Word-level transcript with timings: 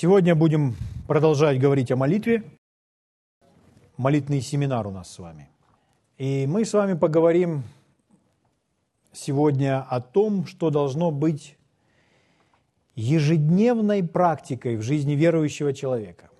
Сегодня 0.00 0.36
будем 0.36 0.76
продолжать 1.08 1.58
говорить 1.58 1.90
о 1.90 1.96
молитве. 1.96 2.44
Молитвенный 3.96 4.40
семинар 4.40 4.86
у 4.86 4.92
нас 4.92 5.10
с 5.10 5.18
вами. 5.18 5.50
И 6.18 6.46
мы 6.46 6.64
с 6.64 6.72
вами 6.72 6.94
поговорим 6.96 7.64
сегодня 9.12 9.82
о 9.82 10.00
том, 10.00 10.46
что 10.46 10.70
должно 10.70 11.10
быть 11.10 11.58
ежедневной 12.94 14.04
практикой 14.04 14.76
в 14.76 14.82
жизни 14.82 15.14
верующего 15.14 15.74
человека. 15.74 16.30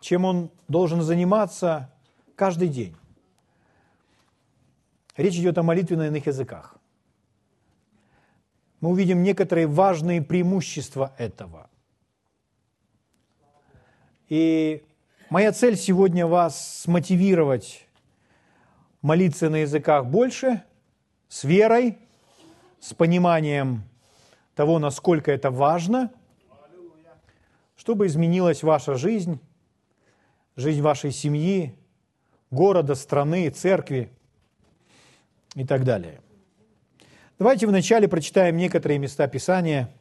Чем 0.00 0.24
он 0.24 0.52
должен 0.68 1.02
заниматься 1.02 1.92
каждый 2.36 2.68
день. 2.68 2.94
Речь 5.16 5.34
идет 5.34 5.58
о 5.58 5.64
молитве 5.64 5.96
на 5.96 6.06
иных 6.06 6.28
языках. 6.28 6.76
Мы 8.80 8.90
увидим 8.90 9.24
некоторые 9.24 9.66
важные 9.66 10.22
преимущества 10.22 11.12
этого– 11.18 11.68
и 14.28 14.82
моя 15.30 15.52
цель 15.52 15.76
сегодня 15.76 16.26
вас 16.26 16.80
смотивировать 16.80 17.86
молиться 19.00 19.48
на 19.48 19.56
языках 19.56 20.06
больше, 20.06 20.62
с 21.28 21.44
верой, 21.44 21.98
с 22.80 22.94
пониманием 22.94 23.84
того, 24.54 24.78
насколько 24.78 25.32
это 25.32 25.50
важно, 25.50 26.10
чтобы 27.76 28.06
изменилась 28.06 28.62
ваша 28.62 28.94
жизнь, 28.94 29.40
жизнь 30.56 30.82
вашей 30.82 31.12
семьи, 31.12 31.74
города, 32.50 32.94
страны, 32.94 33.48
церкви 33.50 34.10
и 35.54 35.64
так 35.64 35.84
далее. 35.84 36.20
Давайте 37.38 37.66
вначале 37.66 38.08
прочитаем 38.08 38.56
некоторые 38.56 38.98
места 38.98 39.26
Писания– 39.26 39.90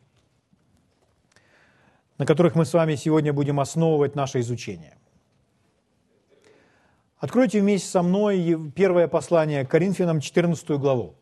на 2.18 2.26
которых 2.26 2.56
мы 2.56 2.66
с 2.66 2.74
вами 2.74 2.96
сегодня 2.96 3.34
будем 3.34 3.60
основывать 3.60 4.16
наше 4.16 4.40
изучение. 4.40 4.98
Откройте 7.20 7.62
вместе 7.62 7.88
со 7.88 8.04
мной 8.04 8.72
первое 8.76 9.08
послание 9.08 9.66
Коринфянам, 9.66 10.20
14 10.20 10.70
главу. 10.72 11.16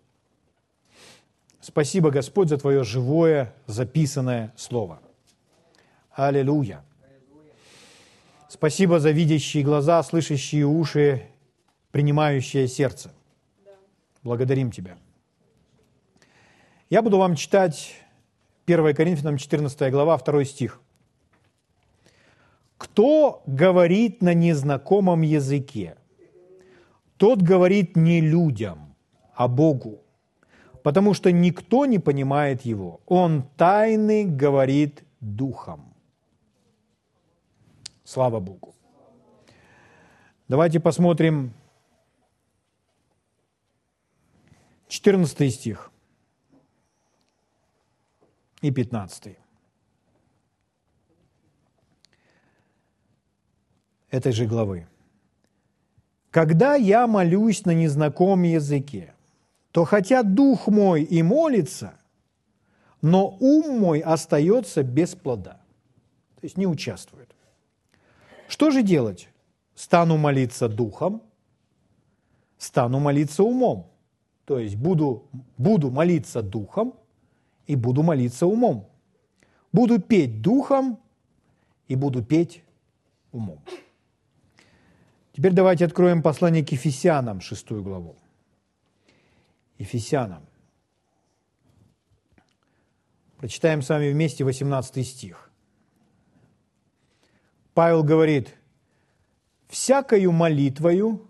Спасибо, 1.62 2.12
Господь, 2.12 2.50
за 2.50 2.58
Твое 2.58 2.84
живое, 2.84 3.54
записанное 3.66 4.54
Слово. 4.58 5.00
Аллилуйя. 6.12 6.84
Спасибо 8.48 9.00
за 9.00 9.12
видящие 9.12 9.64
глаза, 9.64 10.02
слышащие 10.04 10.66
уши, 10.66 11.28
принимающее 11.92 12.68
сердце. 12.68 13.12
Благодарим 14.24 14.72
Тебя. 14.72 14.98
Я 16.90 17.02
буду 17.02 17.18
вам 17.18 17.36
читать 17.36 17.96
1 18.66 18.94
Коринфянам 18.96 19.38
14 19.38 19.92
глава, 19.92 20.18
2 20.18 20.46
стих. 20.46 20.82
Кто 22.96 23.44
говорит 23.46 24.22
на 24.22 24.34
незнакомом 24.34 25.22
языке, 25.22 25.98
тот 27.18 27.42
говорит 27.42 27.98
не 27.98 28.22
людям, 28.22 28.96
а 29.34 29.50
Богу, 29.50 30.02
потому 30.82 31.14
что 31.14 31.30
никто 31.34 31.86
не 31.86 32.00
понимает 32.00 32.62
его. 32.62 33.02
Он 33.06 33.44
тайны 33.58 34.24
говорит 34.24 35.04
духом. 35.20 35.94
Слава 38.06 38.40
Богу. 38.40 38.74
Давайте 40.48 40.80
посмотрим 40.80 41.52
14 44.88 45.54
стих 45.54 45.92
и 48.62 48.72
15. 48.72 49.45
Этой 54.16 54.32
же 54.32 54.46
главы. 54.46 54.88
«Когда 56.32 56.76
я 56.76 57.08
молюсь 57.08 57.66
на 57.66 57.72
незнакомом 57.72 58.44
языке, 58.44 59.14
то 59.72 59.86
хотя 59.86 60.24
дух 60.24 60.68
мой 60.68 61.04
и 61.04 61.22
молится, 61.22 61.94
но 63.02 63.38
ум 63.40 63.80
мой 63.80 64.00
остается 64.00 64.84
без 64.84 65.16
плода». 65.16 65.62
То 66.36 66.48
есть 66.48 66.58
не 66.58 66.68
участвует. 66.68 67.30
Что 68.48 68.72
же 68.72 68.84
делать? 68.84 69.30
Стану 69.76 70.18
молиться 70.18 70.70
духом, 70.70 71.22
стану 72.58 73.00
молиться 73.00 73.44
умом. 73.44 73.88
То 74.46 74.60
есть 74.60 74.76
буду, 74.76 75.24
буду 75.58 75.90
молиться 75.90 76.42
духом 76.42 76.94
и 77.68 77.76
буду 77.76 78.04
молиться 78.04 78.46
умом. 78.46 78.88
Буду 79.74 80.00
петь 80.00 80.42
духом 80.42 81.00
и 81.88 81.96
буду 81.96 82.24
петь 82.24 82.64
умом. 83.32 83.60
Теперь 85.36 85.52
давайте 85.52 85.84
откроем 85.84 86.22
послание 86.22 86.66
к 86.66 86.72
Ефесянам, 86.72 87.42
шестую 87.42 87.84
главу. 87.84 88.16
Ефесянам. 89.78 90.46
Прочитаем 93.38 93.82
с 93.82 93.90
вами 93.90 94.14
вместе 94.14 94.46
18 94.46 95.06
стих. 95.06 95.52
Павел 97.74 98.02
говорит, 98.02 98.56
«Всякою 99.68 100.32
молитвою 100.32 101.30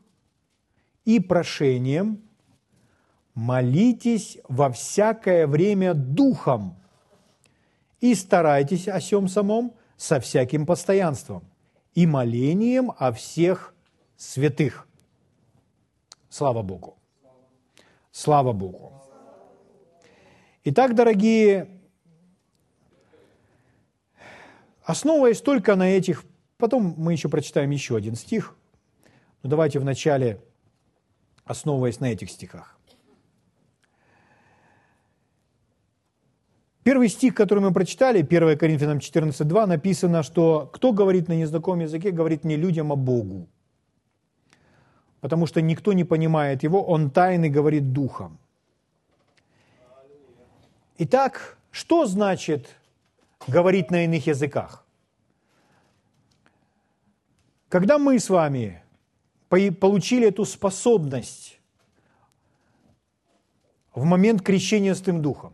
и 1.03 1.19
прошением 1.19 2.21
молитесь 3.33 4.37
во 4.47 4.71
всякое 4.71 5.47
время 5.47 5.95
духом 5.95 6.79
и 8.01 8.13
старайтесь 8.13 8.87
о 8.87 8.99
всем 8.99 9.27
самом 9.27 9.73
со 9.97 10.19
всяким 10.19 10.67
постоянством 10.67 11.43
и 11.95 12.05
молением 12.05 12.91
о 12.99 13.11
всех 13.11 13.74
святых. 14.17 14.87
Слава 16.29 16.61
Богу. 16.61 16.97
Слава 18.11 18.53
Богу. 18.53 18.93
Итак, 20.63 20.95
дорогие, 20.95 21.69
основываясь 24.83 25.41
только 25.41 25.75
на 25.75 25.89
этих, 25.89 26.23
потом 26.57 26.95
мы 26.97 27.13
еще 27.13 27.29
прочитаем 27.29 27.69
еще 27.69 27.95
один 27.95 28.15
стих, 28.15 28.55
но 29.43 29.49
давайте 29.49 29.79
вначале 29.79 30.41
основываясь 31.43 31.99
на 31.99 32.11
этих 32.11 32.31
стихах. 32.31 32.77
Первый 36.83 37.09
стих, 37.09 37.33
который 37.33 37.59
мы 37.59 37.73
прочитали, 37.73 38.21
1 38.21 38.57
Коринфянам 38.57 38.97
14.2, 38.99 39.65
написано, 39.65 40.23
что 40.23 40.69
кто 40.71 40.91
говорит 40.93 41.27
на 41.27 41.33
незнакомом 41.33 41.81
языке, 41.81 42.11
говорит 42.11 42.43
не 42.43 42.57
людям, 42.57 42.91
а 42.91 42.95
Богу 42.95 43.47
потому 45.25 45.47
что 45.47 45.59
никто 45.59 45.93
не 45.93 46.03
понимает 46.03 46.61
его, 46.61 46.83
он 46.83 47.09
тайный 47.09 47.49
говорит 47.49 47.93
духом. 47.93 48.37
Итак, 50.99 51.57
что 51.71 52.05
значит 52.05 52.69
говорить 53.47 53.89
на 53.89 54.05
иных 54.05 54.27
языках? 54.27 54.85
Когда 57.69 57.97
мы 57.97 58.19
с 58.19 58.29
вами 58.29 58.83
получили 59.49 60.27
эту 60.27 60.45
способность 60.45 61.59
в 63.95 64.03
момент 64.03 64.43
крещения 64.43 64.93
Святым 64.93 65.23
Духом, 65.23 65.53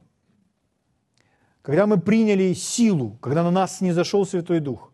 когда 1.62 1.88
мы 1.88 1.98
приняли 1.98 2.54
силу, 2.56 3.18
когда 3.22 3.42
на 3.42 3.52
нас 3.52 3.80
не 3.80 3.94
зашел 3.94 4.26
Святой 4.26 4.60
Дух, 4.60 4.92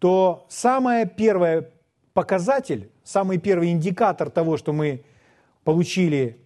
то 0.00 0.44
самое 0.48 1.06
первое 1.06 1.70
показатель, 2.14 2.91
самый 3.04 3.38
первый 3.38 3.70
индикатор 3.70 4.30
того, 4.30 4.56
что 4.56 4.72
мы 4.72 5.04
получили, 5.64 6.38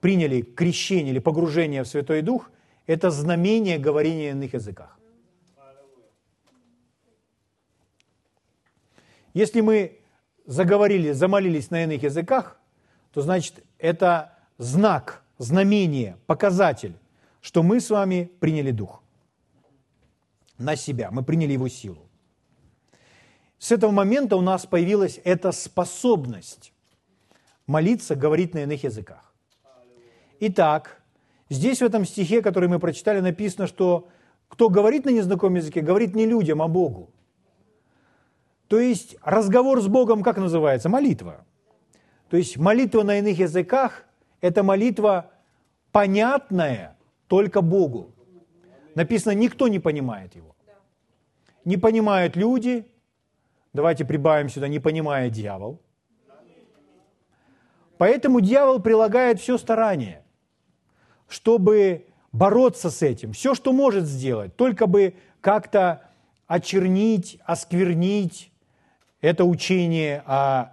приняли 0.00 0.42
крещение 0.42 1.12
или 1.12 1.18
погружение 1.18 1.82
в 1.82 1.88
Святой 1.88 2.22
Дух, 2.22 2.50
это 2.86 3.10
знамение 3.10 3.78
говорения 3.78 4.34
на 4.34 4.38
иных 4.38 4.54
языках. 4.54 4.98
Если 9.34 9.60
мы 9.60 9.98
заговорили, 10.46 11.12
замолились 11.12 11.70
на 11.70 11.84
иных 11.84 12.02
языках, 12.02 12.58
то 13.12 13.20
значит 13.20 13.62
это 13.78 14.38
знак, 14.56 15.22
знамение, 15.36 16.16
показатель, 16.26 16.94
что 17.40 17.62
мы 17.62 17.80
с 17.80 17.90
вами 17.90 18.30
приняли 18.40 18.70
Дух 18.70 19.02
на 20.56 20.76
себя, 20.76 21.10
мы 21.10 21.22
приняли 21.22 21.52
Его 21.52 21.68
силу. 21.68 22.07
С 23.58 23.72
этого 23.72 23.90
момента 23.90 24.36
у 24.36 24.40
нас 24.40 24.66
появилась 24.66 25.20
эта 25.24 25.52
способность 25.52 26.72
молиться, 27.66 28.14
говорить 28.14 28.54
на 28.54 28.60
иных 28.60 28.84
языках. 28.84 29.32
Итак, 30.40 31.02
здесь 31.50 31.80
в 31.80 31.84
этом 31.84 32.04
стихе, 32.04 32.40
который 32.40 32.68
мы 32.68 32.78
прочитали, 32.78 33.20
написано, 33.20 33.66
что 33.66 34.08
кто 34.48 34.68
говорит 34.68 35.04
на 35.04 35.10
незнакомом 35.10 35.56
языке, 35.56 35.80
говорит 35.80 36.14
не 36.14 36.26
людям, 36.26 36.62
а 36.62 36.68
Богу. 36.68 37.10
То 38.68 38.78
есть 38.78 39.16
разговор 39.22 39.80
с 39.80 39.88
Богом 39.88 40.22
как 40.22 40.38
называется? 40.38 40.88
Молитва. 40.88 41.44
То 42.30 42.36
есть 42.36 42.58
молитва 42.58 43.02
на 43.02 43.18
иных 43.18 43.38
языках– 43.38 44.04
это 44.40 44.62
молитва 44.62 45.30
понятная 45.90 46.96
только 47.26 47.60
Богу. 47.60 48.12
Написано, 48.94 49.32
никто 49.32 49.68
не 49.68 49.80
понимает 49.80 50.36
его. 50.36 50.54
не 51.64 51.76
понимают 51.76 52.36
люди, 52.36 52.86
давайте 53.78 54.04
прибавим 54.04 54.48
сюда, 54.48 54.66
не 54.66 54.80
понимает 54.80 55.32
дьявол. 55.32 55.80
Поэтому 57.96 58.40
дьявол 58.40 58.80
прилагает 58.80 59.38
все 59.40 59.56
старание, 59.56 60.24
чтобы 61.28 62.06
бороться 62.32 62.90
с 62.90 63.02
этим, 63.02 63.32
все, 63.32 63.54
что 63.54 63.72
может 63.72 64.04
сделать, 64.04 64.56
только 64.56 64.88
бы 64.88 65.14
как-то 65.40 66.02
очернить, 66.48 67.38
осквернить 67.44 68.50
это 69.20 69.44
учение 69.44 70.24
о 70.26 70.72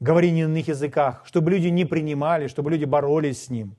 говорении 0.00 0.44
на 0.44 0.52
иных 0.52 0.68
языках, 0.68 1.24
чтобы 1.26 1.50
люди 1.50 1.68
не 1.68 1.84
принимали, 1.84 2.48
чтобы 2.48 2.70
люди 2.70 2.86
боролись 2.86 3.44
с 3.44 3.50
ним. 3.50 3.76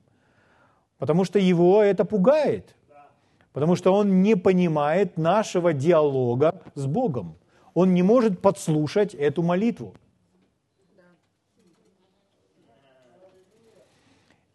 Потому 0.98 1.24
что 1.24 1.40
его 1.40 1.82
это 1.82 2.04
пугает. 2.04 2.76
Потому 3.52 3.74
что 3.74 3.92
он 3.92 4.22
не 4.22 4.36
понимает 4.36 5.16
нашего 5.18 5.72
диалога 5.72 6.62
с 6.76 6.86
Богом. 6.86 7.38
Он 7.74 7.94
не 7.94 8.02
может 8.02 8.40
подслушать 8.40 9.14
эту 9.14 9.42
молитву. 9.42 9.94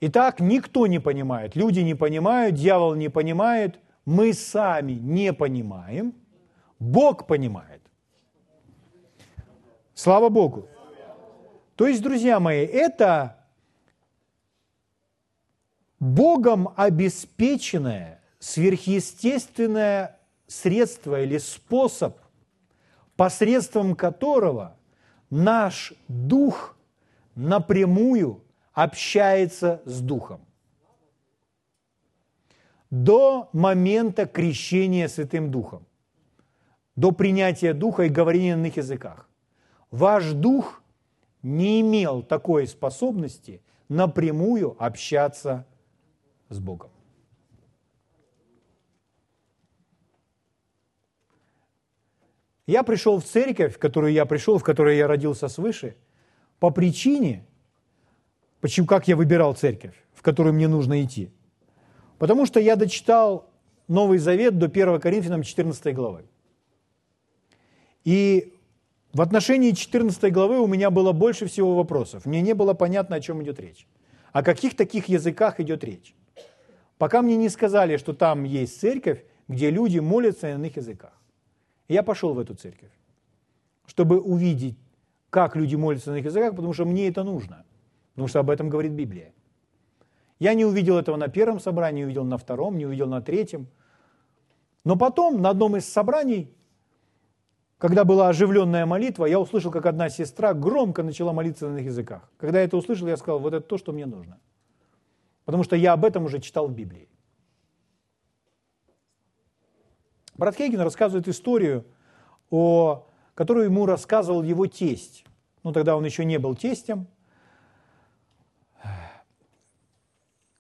Итак, 0.01 0.41
никто 0.41 0.85
не 0.85 0.99
понимает, 0.99 1.55
люди 1.55 1.79
не 1.79 1.95
понимают, 1.95 2.55
дьявол 2.55 2.95
не 2.95 3.07
понимает, 3.07 3.79
мы 4.05 4.33
сами 4.33 4.93
не 4.93 5.31
понимаем, 5.31 6.13
Бог 6.77 7.25
понимает. 7.25 7.81
Слава 9.93 10.27
Богу. 10.27 10.67
То 11.77 11.87
есть, 11.87 12.01
друзья 12.01 12.39
мои, 12.39 12.65
это 12.65 13.37
Богом 15.99 16.73
обеспеченное 16.75 18.21
сверхъестественное 18.39 20.19
средство 20.47 21.21
или 21.23 21.37
способ, 21.37 22.17
посредством 23.15 23.95
которого 23.95 24.77
наш 25.29 25.93
дух 26.07 26.77
напрямую 27.35 28.43
общается 28.73 29.81
с 29.85 30.01
Духом. 30.01 30.41
До 32.89 33.49
момента 33.53 34.25
крещения 34.25 35.07
Святым 35.07 35.49
Духом, 35.49 35.85
до 36.95 37.11
принятия 37.11 37.73
Духа 37.73 38.03
и 38.03 38.09
говорения 38.09 38.55
на 38.55 38.61
иных 38.61 38.77
языках. 38.77 39.27
Ваш 39.89 40.31
Дух 40.31 40.83
не 41.41 41.81
имел 41.81 42.21
такой 42.21 42.67
способности 42.67 43.61
напрямую 43.89 44.75
общаться 44.79 45.65
с 46.49 46.59
Богом. 46.59 46.92
Я 52.67 52.83
пришел 52.83 53.19
в 53.19 53.25
церковь, 53.25 53.75
в 53.75 53.79
которую 53.79 54.13
я 54.13 54.25
пришел, 54.25 54.57
в 54.57 54.63
которой 54.63 54.97
я 54.97 55.07
родился 55.07 55.47
свыше, 55.47 55.95
по 56.59 56.69
причине, 56.69 57.45
Почему, 58.63 58.87
как 58.87 59.09
я 59.09 59.17
выбирал 59.17 59.53
церковь, 59.55 59.93
в 60.13 60.21
которую 60.21 60.53
мне 60.53 60.69
нужно 60.69 61.03
идти? 61.03 61.29
Потому 62.17 62.45
что 62.45 62.61
я 62.61 62.77
дочитал 62.77 63.51
Новый 63.89 64.19
Завет 64.19 64.57
до 64.57 64.67
1 64.67 65.01
Коринфянам 65.01 65.43
14 65.43 65.93
главы. 65.93 66.23
И 68.05 68.53
в 69.11 69.19
отношении 69.19 69.71
14 69.71 70.31
главы 70.31 70.61
у 70.61 70.67
меня 70.67 70.91
было 70.91 71.11
больше 71.11 71.45
всего 71.47 71.75
вопросов. 71.75 72.25
Мне 72.25 72.39
не 72.39 72.53
было 72.53 72.73
понятно, 72.73 73.17
о 73.17 73.19
чем 73.19 73.43
идет 73.43 73.59
речь. 73.59 73.85
О 74.31 74.41
каких 74.43 74.77
таких 74.77 75.09
языках 75.09 75.59
идет 75.59 75.83
речь. 75.83 76.15
Пока 76.97 77.21
мне 77.21 77.35
не 77.35 77.49
сказали, 77.49 77.97
что 77.97 78.13
там 78.13 78.45
есть 78.45 78.79
церковь, 78.79 79.25
где 79.49 79.71
люди 79.71 79.99
молятся 79.99 80.47
на 80.47 80.51
иных 80.53 80.77
языках. 80.77 81.21
Я 81.87 82.03
пошел 82.03 82.33
в 82.33 82.39
эту 82.39 82.55
церковь, 82.55 82.91
чтобы 83.85 84.19
увидеть, 84.19 84.77
как 85.29 85.55
люди 85.55 85.75
молятся 85.75 86.11
на 86.11 86.15
иных 86.15 86.25
языках, 86.25 86.55
потому 86.55 86.73
что 86.73 86.85
мне 86.85 87.07
это 87.07 87.23
нужно– 87.23 87.65
Потому 88.13 88.27
что 88.27 88.39
об 88.39 88.49
этом 88.49 88.69
говорит 88.69 88.91
Библия. 88.91 89.33
Я 90.39 90.53
не 90.53 90.65
увидел 90.65 90.97
этого 90.97 91.15
на 91.15 91.29
первом 91.29 91.59
собрании, 91.59 91.99
не 91.99 92.05
увидел 92.05 92.23
на 92.23 92.37
втором, 92.37 92.77
не 92.77 92.85
увидел 92.85 93.07
на 93.07 93.21
третьем. 93.21 93.67
Но 94.83 94.95
потом 94.95 95.41
на 95.41 95.49
одном 95.49 95.77
из 95.77 95.91
собраний, 95.91 96.53
когда 97.77 98.03
была 98.03 98.29
оживленная 98.29 98.85
молитва, 98.85 99.25
я 99.25 99.39
услышал, 99.39 99.71
как 99.71 99.85
одна 99.85 100.09
сестра 100.09 100.53
громко 100.53 101.01
начала 101.01 101.33
молиться 101.33 101.67
на 101.67 101.77
иных 101.77 101.85
языках. 101.85 102.29
Когда 102.37 102.59
я 102.59 102.65
это 102.65 102.77
услышал, 102.77 103.07
я 103.07 103.17
сказал, 103.17 103.39
вот 103.39 103.53
это 103.53 103.65
то, 103.65 103.77
что 103.77 103.93
мне 103.93 104.05
нужно. 104.05 104.37
Потому 105.45 105.63
что 105.63 105.75
я 105.75 105.93
об 105.93 106.05
этом 106.05 106.25
уже 106.25 106.39
читал 106.39 106.67
в 106.67 106.73
Библии. 106.73 107.09
Брат 110.35 110.55
Хейген 110.55 110.81
рассказывает 110.81 111.27
историю, 111.27 111.85
о, 112.49 113.07
которую 113.35 113.65
ему 113.65 113.85
рассказывал 113.85 114.43
его 114.43 114.67
тесть. 114.67 115.25
Ну, 115.63 115.71
тогда 115.71 115.95
он 115.95 116.05
еще 116.05 116.25
не 116.25 116.39
был 116.39 116.55
тестем, 116.55 117.07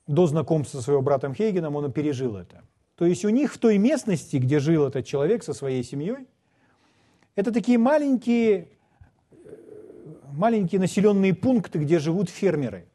до 0.07 0.27
знакомства 0.27 0.77
со 0.77 0.83
своим 0.83 1.03
братом 1.03 1.33
Хейгеном 1.33 1.75
он 1.75 1.91
пережил 1.91 2.35
это. 2.35 2.63
То 2.95 3.05
есть 3.05 3.25
у 3.25 3.29
них 3.29 3.53
в 3.53 3.57
той 3.57 3.77
местности, 3.77 4.37
где 4.37 4.59
жил 4.59 4.87
этот 4.87 5.05
человек 5.05 5.43
со 5.43 5.53
своей 5.53 5.83
семьей, 5.83 6.27
это 7.35 7.51
такие 7.51 7.77
маленькие, 7.77 8.69
маленькие 10.31 10.79
населенные 10.79 11.33
пункты, 11.33 11.79
где 11.79 11.99
живут 11.99 12.29
фермеры. 12.29 12.87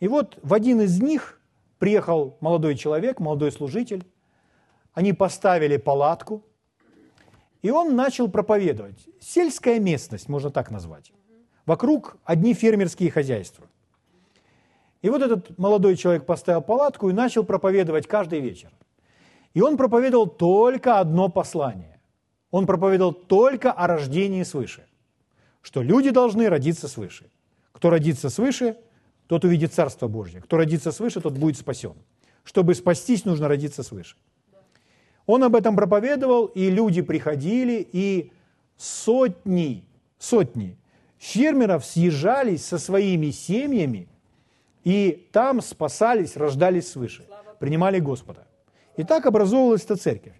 И 0.00 0.06
вот 0.06 0.38
в 0.42 0.54
один 0.54 0.80
из 0.80 1.00
них 1.00 1.40
приехал 1.78 2.36
молодой 2.40 2.76
человек, 2.76 3.18
молодой 3.18 3.50
служитель, 3.50 4.04
они 4.98 5.12
поставили 5.12 5.76
палатку, 5.76 6.44
и 7.62 7.70
он 7.70 7.96
начал 7.96 8.28
проповедовать. 8.28 9.08
Сельская 9.20 9.78
местность, 9.80 10.28
можно 10.28 10.50
так 10.50 10.70
назвать. 10.70 11.12
Вокруг 11.66 12.16
одни 12.24 12.54
фермерские 12.54 13.10
хозяйства– 13.10 13.64
и 15.02 15.10
вот 15.10 15.22
этот 15.22 15.56
молодой 15.58 15.96
человек 15.96 16.26
поставил 16.26 16.62
палатку 16.62 17.08
и 17.08 17.12
начал 17.12 17.44
проповедовать 17.44 18.06
каждый 18.06 18.40
вечер. 18.40 18.70
И 19.54 19.60
он 19.60 19.76
проповедовал 19.76 20.26
только 20.26 20.98
одно 20.98 21.28
послание. 21.28 22.00
Он 22.50 22.66
проповедовал 22.66 23.12
только 23.12 23.70
о 23.72 23.86
рождении 23.86 24.42
свыше. 24.42 24.86
Что 25.62 25.82
люди 25.82 26.10
должны 26.10 26.48
родиться 26.48 26.88
свыше. 26.88 27.30
Кто 27.72 27.90
родится 27.90 28.28
свыше, 28.30 28.76
тот 29.28 29.44
увидит 29.44 29.72
Царство 29.72 30.08
Божье. 30.08 30.40
Кто 30.40 30.56
родится 30.56 30.90
свыше, 30.90 31.20
тот 31.20 31.34
будет 31.34 31.58
спасен. 31.58 31.94
Чтобы 32.42 32.74
спастись, 32.74 33.24
нужно 33.24 33.46
родиться 33.46 33.82
свыше. 33.82 34.16
Он 35.28 35.44
об 35.44 35.54
этом 35.54 35.76
проповедовал, 35.76 36.46
и 36.46 36.70
люди 36.70 37.02
приходили, 37.02 37.86
и 37.92 38.32
сотни, 38.76 39.84
сотни 40.18 40.76
фермеров 41.18 41.84
съезжались 41.84 42.66
со 42.66 42.78
своими 42.78 43.30
семьями– 43.30 44.08
и 44.88 45.28
там 45.32 45.60
спасались, 45.60 46.34
рождались 46.34 46.90
свыше, 46.90 47.26
принимали 47.58 47.98
Господа. 47.98 48.46
И 48.96 49.04
так 49.04 49.26
образовывалась 49.26 49.84
эта 49.84 49.96
церковь. 49.96 50.32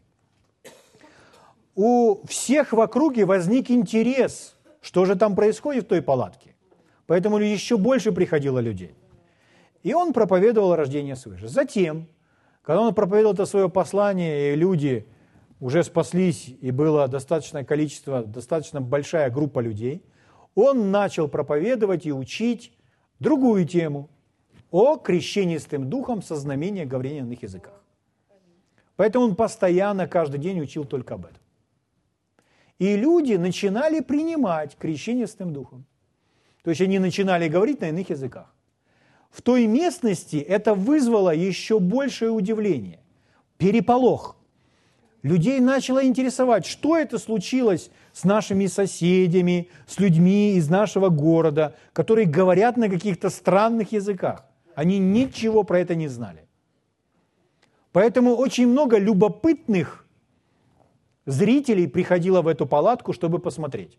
У 1.75 2.27
всех 2.27 2.73
в 2.73 2.81
округе 2.81 3.27
возник 3.27 3.71
интерес, 3.71 4.57
что 4.81 5.05
же 5.05 5.17
там 5.17 5.37
происходит 5.37 5.85
в 5.85 5.89
той 5.89 6.01
палатке. 6.01 6.55
Поэтому 7.07 7.37
еще 7.37 7.77
больше 7.77 8.11
приходило 8.11 8.59
людей. 8.59 8.95
И 9.83 9.93
он 9.93 10.15
проповедовал 10.15 10.75
рождение 10.75 11.15
свыше. 11.15 11.47
Затем, 11.47 12.09
когда 12.69 12.83
он 12.83 12.95
проповедовал 12.95 13.33
это 13.33 13.47
свое 13.47 13.71
послание, 13.71 14.53
и 14.53 14.55
люди 14.55 15.07
уже 15.59 15.83
спаслись, 15.83 16.55
и 16.61 16.71
было 16.71 17.09
достаточное 17.09 17.65
количество, 17.65 18.23
достаточно 18.23 18.83
большая 18.83 19.31
группа 19.31 19.61
людей, 19.61 20.05
он 20.55 20.91
начал 20.91 21.29
проповедовать 21.29 22.05
и 22.05 22.13
учить 22.13 22.77
другую 23.21 23.67
тему– 23.67 24.11
о 24.71 24.99
крещении 24.99 25.57
Святым 25.57 25.89
Духом 25.89 26.21
со 26.21 26.37
знамения 26.37 26.85
говорения 26.85 27.23
на 27.23 27.29
иных 27.29 27.43
языках. 27.43 27.83
Поэтому 28.97 29.25
он 29.25 29.35
постоянно, 29.35 30.07
каждый 30.07 30.39
день 30.39 30.61
учил 30.61 30.85
только 30.85 31.15
об 31.15 31.25
этом. 31.25 31.41
И 32.79 32.97
люди 32.97 33.33
начинали 33.33 34.01
принимать 34.01 34.77
крещение 34.77 35.27
Святым 35.27 35.55
Духом. 35.55 35.87
То 36.63 36.69
есть 36.69 36.83
они 36.83 36.99
начинали 36.99 37.49
говорить 37.49 37.81
на 37.81 37.89
иных 37.89 38.11
языках. 38.11 38.55
В 39.31 39.43
той 39.43 39.67
местности 39.67 40.37
это 40.37 40.75
вызвало 40.75 41.35
еще 41.35 41.79
большее 41.79 42.31
удивление, 42.31 43.01
переполох. 43.57 44.37
Людей 45.23 45.61
начало 45.61 46.05
интересовать, 46.05 46.65
что 46.65 46.97
это 46.97 47.19
случилось 47.19 47.91
с 48.13 48.25
нашими 48.25 48.67
соседями, 48.67 49.69
с 49.87 49.99
людьми 49.99 50.55
из 50.55 50.69
нашего 50.69 51.09
города, 51.09 51.77
которые 51.93 52.27
говорят 52.27 52.77
на 52.77 52.89
каких-то 52.89 53.29
странных 53.29 53.93
языках. 53.93 54.45
Они 54.75 54.99
ничего 54.99 55.65
про 55.65 55.81
это 55.81 55.95
не 55.97 56.09
знали. 56.09 56.47
Поэтому 57.93 58.37
очень 58.37 58.69
много 58.69 58.99
любопытных 58.99 60.07
зрителей 61.27 61.89
приходило 61.89 62.43
в 62.43 62.47
эту 62.47 62.65
палатку, 62.67 63.13
чтобы 63.13 63.39
посмотреть. 63.39 63.99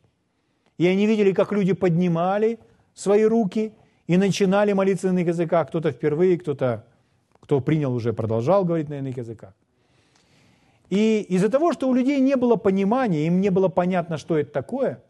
И 0.78 0.88
они 0.88 1.06
видели, 1.06 1.34
как 1.34 1.52
люди 1.52 1.74
поднимали 1.74 2.60
свои 2.94 3.24
руки 3.24 3.74
и 4.10 4.18
начинали 4.18 4.74
молиться 4.74 5.08
на 5.08 5.12
иных 5.12 5.28
языках. 5.28 5.68
Кто-то 5.68 5.92
впервые, 5.92 6.40
кто-то, 6.40 6.84
кто 7.42 7.62
принял 7.62 7.94
уже, 7.94 8.12
продолжал 8.12 8.66
говорить 8.66 8.90
на 8.90 8.98
иных 8.98 9.18
языках. 9.18 9.54
И 10.90 11.22
из-за 11.30 11.48
того, 11.50 11.74
что 11.74 11.88
у 11.88 11.94
людей 11.94 12.20
не 12.20 12.36
было 12.36 12.56
понимания, 12.56 13.28
им 13.28 13.40
не 13.40 13.52
было 13.52 13.68
понятно, 13.68 14.18
что 14.18 14.36
это 14.36 14.52
такое, 14.52 15.04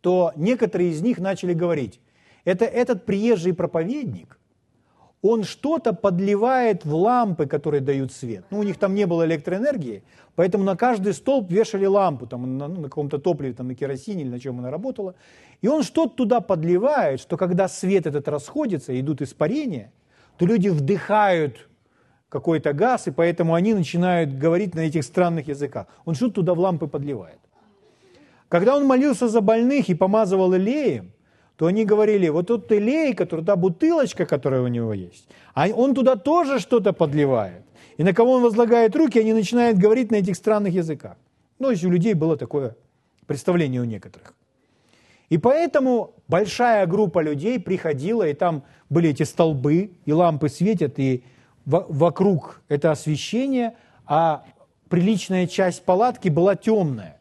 то 0.00 0.32
некоторые 0.36 0.90
из 0.92 1.02
них 1.02 1.18
начали 1.18 1.52
говорить, 1.52 2.00
это 2.46 2.64
этот 2.64 3.04
приезжий 3.04 3.52
проповедник, 3.52 4.37
он 5.22 5.44
что-то 5.44 5.92
подливает 5.92 6.84
в 6.84 6.94
лампы, 6.94 7.46
которые 7.46 7.80
дают 7.80 8.12
свет. 8.12 8.44
Ну, 8.50 8.60
у 8.60 8.62
них 8.62 8.78
там 8.78 8.94
не 8.94 9.06
было 9.06 9.26
электроэнергии, 9.26 10.04
поэтому 10.36 10.64
на 10.64 10.76
каждый 10.76 11.12
столб 11.12 11.50
вешали 11.50 11.86
лампу, 11.86 12.26
там, 12.26 12.56
на, 12.56 12.68
ну, 12.68 12.82
на 12.82 12.88
каком-то 12.88 13.18
топливе, 13.18 13.52
там, 13.52 13.68
на 13.68 13.74
керосине 13.74 14.22
или 14.22 14.30
на 14.30 14.38
чем 14.38 14.58
она 14.60 14.70
работала. 14.70 15.14
И 15.60 15.68
он 15.68 15.82
что-то 15.82 16.14
туда 16.14 16.40
подливает, 16.40 17.20
что 17.20 17.36
когда 17.36 17.68
свет 17.68 18.06
этот 18.06 18.28
расходится, 18.28 18.98
идут 18.98 19.20
испарения, 19.20 19.92
то 20.38 20.46
люди 20.46 20.68
вдыхают 20.68 21.68
какой-то 22.28 22.72
газ, 22.72 23.08
и 23.08 23.10
поэтому 23.10 23.54
они 23.54 23.74
начинают 23.74 24.38
говорить 24.38 24.74
на 24.74 24.80
этих 24.80 25.02
странных 25.02 25.48
языках. 25.48 25.86
Он 26.04 26.14
что-то 26.14 26.34
туда 26.34 26.54
в 26.54 26.60
лампы 26.60 26.86
подливает. 26.86 27.38
Когда 28.48 28.76
он 28.76 28.86
молился 28.86 29.28
за 29.28 29.40
больных 29.40 29.88
и 29.88 29.94
помазывал 29.94 30.54
илеем, 30.54 31.12
то 31.58 31.66
они 31.66 31.84
говорили, 31.84 32.28
вот 32.28 32.46
тот 32.46 32.70
илей, 32.70 33.14
который, 33.14 33.44
та 33.44 33.56
бутылочка, 33.56 34.26
которая 34.26 34.62
у 34.62 34.68
него 34.68 34.94
есть, 34.94 35.28
а 35.54 35.66
он 35.68 35.92
туда 35.92 36.14
тоже 36.14 36.60
что-то 36.60 36.92
подливает. 36.92 37.62
И 37.96 38.04
на 38.04 38.14
кого 38.14 38.34
он 38.34 38.42
возлагает 38.42 38.94
руки, 38.94 39.18
они 39.18 39.32
начинают 39.32 39.76
говорить 39.76 40.12
на 40.12 40.16
этих 40.16 40.36
странных 40.36 40.72
языках. 40.72 41.16
Ну, 41.58 41.70
есть 41.70 41.84
у 41.84 41.90
людей 41.90 42.14
было 42.14 42.36
такое 42.36 42.76
представление 43.26 43.80
у 43.80 43.84
некоторых. 43.84 44.34
И 45.30 45.36
поэтому 45.36 46.14
большая 46.28 46.86
группа 46.86 47.18
людей 47.18 47.58
приходила, 47.58 48.22
и 48.22 48.34
там 48.34 48.62
были 48.88 49.10
эти 49.10 49.24
столбы, 49.24 49.90
и 50.06 50.12
лампы 50.12 50.48
светят, 50.48 51.00
и 51.00 51.24
вокруг 51.66 52.62
это 52.68 52.92
освещение, 52.92 53.74
а 54.06 54.44
приличная 54.88 55.48
часть 55.48 55.84
палатки 55.84 56.28
была 56.28 56.54
темная. 56.54 57.17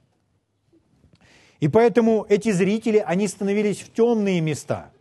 И 1.60 1.68
поэтому 1.68 2.26
эти 2.30 2.52
зрители, 2.52 3.04
они 3.06 3.28
становились 3.28 3.80
в 3.80 3.92
темные 3.92 4.42
места, 4.42 4.92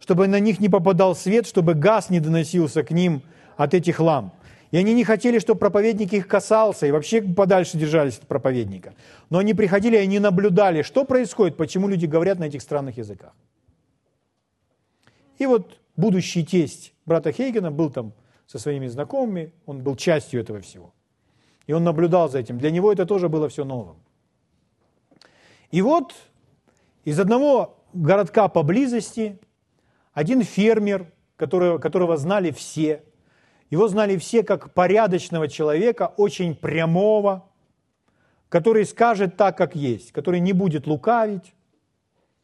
чтобы 0.00 0.26
на 0.26 0.40
них 0.40 0.60
не 0.60 0.68
попадал 0.68 1.14
свет, 1.14 1.46
чтобы 1.46 1.74
газ 1.74 2.10
не 2.10 2.20
доносился 2.20 2.82
к 2.82 2.90
ним 2.90 3.22
от 3.56 3.74
этих 3.74 4.00
ламп. 4.00 4.34
И 4.70 4.76
они 4.76 4.94
не 4.94 5.04
хотели, 5.04 5.38
чтобы 5.40 5.58
проповедник 5.58 6.12
их 6.12 6.28
касался, 6.28 6.86
и 6.86 6.92
вообще 6.92 7.22
подальше 7.22 7.76
держались 7.76 8.18
от 8.18 8.26
проповедника. 8.26 8.94
Но 9.28 9.38
они 9.38 9.52
приходили, 9.52 9.96
и 9.96 10.00
они 10.00 10.20
наблюдали, 10.20 10.82
что 10.82 11.04
происходит, 11.04 11.56
почему 11.56 11.88
люди 11.88 12.06
говорят 12.06 12.38
на 12.38 12.44
этих 12.44 12.62
странных 12.62 12.96
языках. 12.96 13.32
И 15.38 15.46
вот 15.46 15.80
будущий 15.96 16.44
тесть 16.44 16.92
брата 17.04 17.32
Хейгена 17.32 17.72
был 17.72 17.90
там 17.90 18.12
со 18.46 18.58
своими 18.58 18.86
знакомыми, 18.86 19.52
он 19.66 19.82
был 19.82 19.96
частью 19.96 20.40
этого 20.40 20.60
всего. 20.60 20.92
И 21.66 21.72
он 21.72 21.84
наблюдал 21.84 22.28
за 22.28 22.38
этим. 22.38 22.58
Для 22.58 22.70
него 22.70 22.92
это 22.92 23.06
тоже 23.06 23.28
было 23.28 23.48
все 23.48 23.64
новым. 23.64 23.96
И 25.70 25.82
вот 25.82 26.14
из 27.04 27.18
одного 27.18 27.84
городка 27.92 28.48
поблизости 28.48 29.38
один 30.12 30.42
фермер, 30.42 31.12
которого, 31.36 31.78
которого 31.78 32.16
знали 32.16 32.50
все, 32.50 33.04
его 33.70 33.86
знали 33.86 34.16
все 34.18 34.42
как 34.42 34.74
порядочного 34.74 35.48
человека, 35.48 36.12
очень 36.16 36.56
прямого, 36.56 37.48
который 38.48 38.84
скажет 38.84 39.36
так, 39.36 39.56
как 39.56 39.76
есть, 39.76 40.10
который 40.10 40.40
не 40.40 40.52
будет 40.52 40.88
лукавить, 40.88 41.54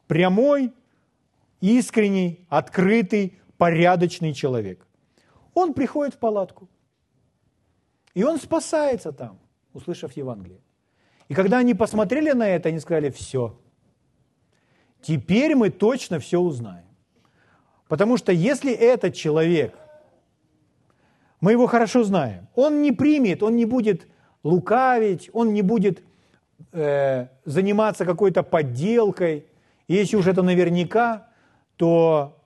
прямой, 0.06 0.72
искренний, 1.60 2.46
открытый, 2.48 3.38
порядочный 3.58 4.32
человек. 4.32 4.86
Он 5.52 5.74
приходит 5.74 6.14
в 6.14 6.18
палатку, 6.18 6.68
и 8.14 8.22
он 8.22 8.38
спасается 8.38 9.12
там, 9.12 9.40
услышав 9.72 10.12
Евангелие. 10.12 10.60
И 11.28 11.34
когда 11.34 11.58
они 11.58 11.74
посмотрели 11.74 12.32
на 12.32 12.48
это, 12.48 12.68
они 12.68 12.78
сказали, 12.78 13.10
все, 13.10 13.58
теперь 15.02 15.56
мы 15.56 15.70
точно 15.70 16.18
все 16.18 16.38
узнаем. 16.38 16.84
Потому 17.88 18.16
что 18.16 18.32
если 18.32 18.72
этот 18.72 19.14
человек, 19.14 19.74
мы 21.40 21.52
его 21.52 21.66
хорошо 21.66 22.04
знаем, 22.04 22.48
он 22.54 22.82
не 22.82 22.92
примет, 22.92 23.42
он 23.42 23.56
не 23.56 23.64
будет 23.64 24.08
лукавить, 24.42 25.30
он 25.32 25.52
не 25.52 25.62
будет 25.62 26.02
э, 26.72 27.28
заниматься 27.44 28.04
какой-то 28.04 28.42
подделкой. 28.42 29.46
И 29.88 29.94
если 29.94 30.16
уж 30.16 30.26
это 30.26 30.42
наверняка, 30.42 31.28
то 31.76 32.36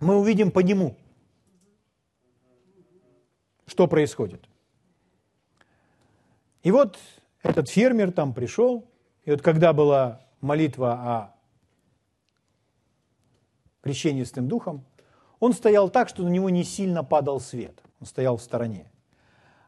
мы 0.00 0.16
увидим 0.16 0.50
по 0.50 0.60
нему, 0.60 0.96
что 3.66 3.86
происходит. 3.86 4.48
И 6.62 6.70
вот 6.70 6.98
этот 7.44 7.68
фермер 7.68 8.10
там 8.10 8.32
пришел, 8.32 8.90
и 9.24 9.30
вот 9.30 9.42
когда 9.42 9.72
была 9.72 10.20
молитва 10.40 10.92
о 10.92 11.34
крещении 13.82 14.24
Святым 14.24 14.48
Духом, 14.48 14.84
он 15.40 15.52
стоял 15.52 15.90
так, 15.90 16.08
что 16.08 16.22
на 16.22 16.28
него 16.28 16.48
не 16.48 16.64
сильно 16.64 17.04
падал 17.04 17.38
свет. 17.38 17.82
Он 18.00 18.06
стоял 18.06 18.38
в 18.38 18.42
стороне. 18.42 18.90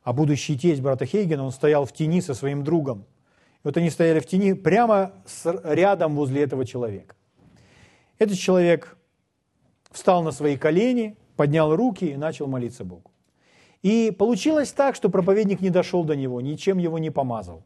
А 0.02 0.12
будущий 0.12 0.58
тесть 0.58 0.80
брата 0.80 1.04
Хейгена, 1.04 1.44
он 1.44 1.52
стоял 1.52 1.84
в 1.84 1.92
тени 1.92 2.20
со 2.20 2.32
своим 2.34 2.64
другом. 2.64 3.00
И 3.00 3.60
вот 3.64 3.76
они 3.76 3.90
стояли 3.90 4.20
в 4.20 4.26
тени 4.26 4.54
прямо 4.54 5.12
рядом 5.64 6.14
возле 6.14 6.42
этого 6.42 6.64
человека. 6.64 7.14
Этот 8.18 8.38
человек 8.38 8.96
встал 9.90 10.22
на 10.22 10.30
свои 10.30 10.56
колени, 10.56 11.18
поднял 11.36 11.74
руки 11.76 12.06
и 12.06 12.16
начал 12.16 12.46
молиться 12.46 12.84
Богу. 12.84 13.10
И 13.86 14.10
получилось 14.10 14.72
так, 14.72 14.96
что 14.96 15.08
проповедник 15.08 15.60
не 15.60 15.70
дошел 15.70 16.02
до 16.02 16.16
него, 16.16 16.40
ничем 16.40 16.78
его 16.78 16.98
не 16.98 17.10
помазал. 17.10 17.62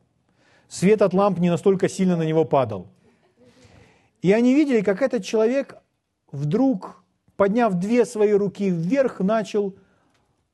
Свет 0.69 1.00
от 1.00 1.15
ламп 1.15 1.39
не 1.39 1.49
настолько 1.49 1.89
сильно 1.89 2.15
на 2.15 2.25
него 2.25 2.45
падал. 2.45 2.89
И 4.21 4.31
они 4.31 4.55
видели, 4.55 4.83
как 4.83 5.00
этот 5.00 5.25
человек 5.25 5.79
вдруг, 6.31 7.03
подняв 7.37 7.73
две 7.73 8.05
свои 8.05 8.33
руки 8.33 8.69
вверх, 8.69 9.21
начал 9.21 9.75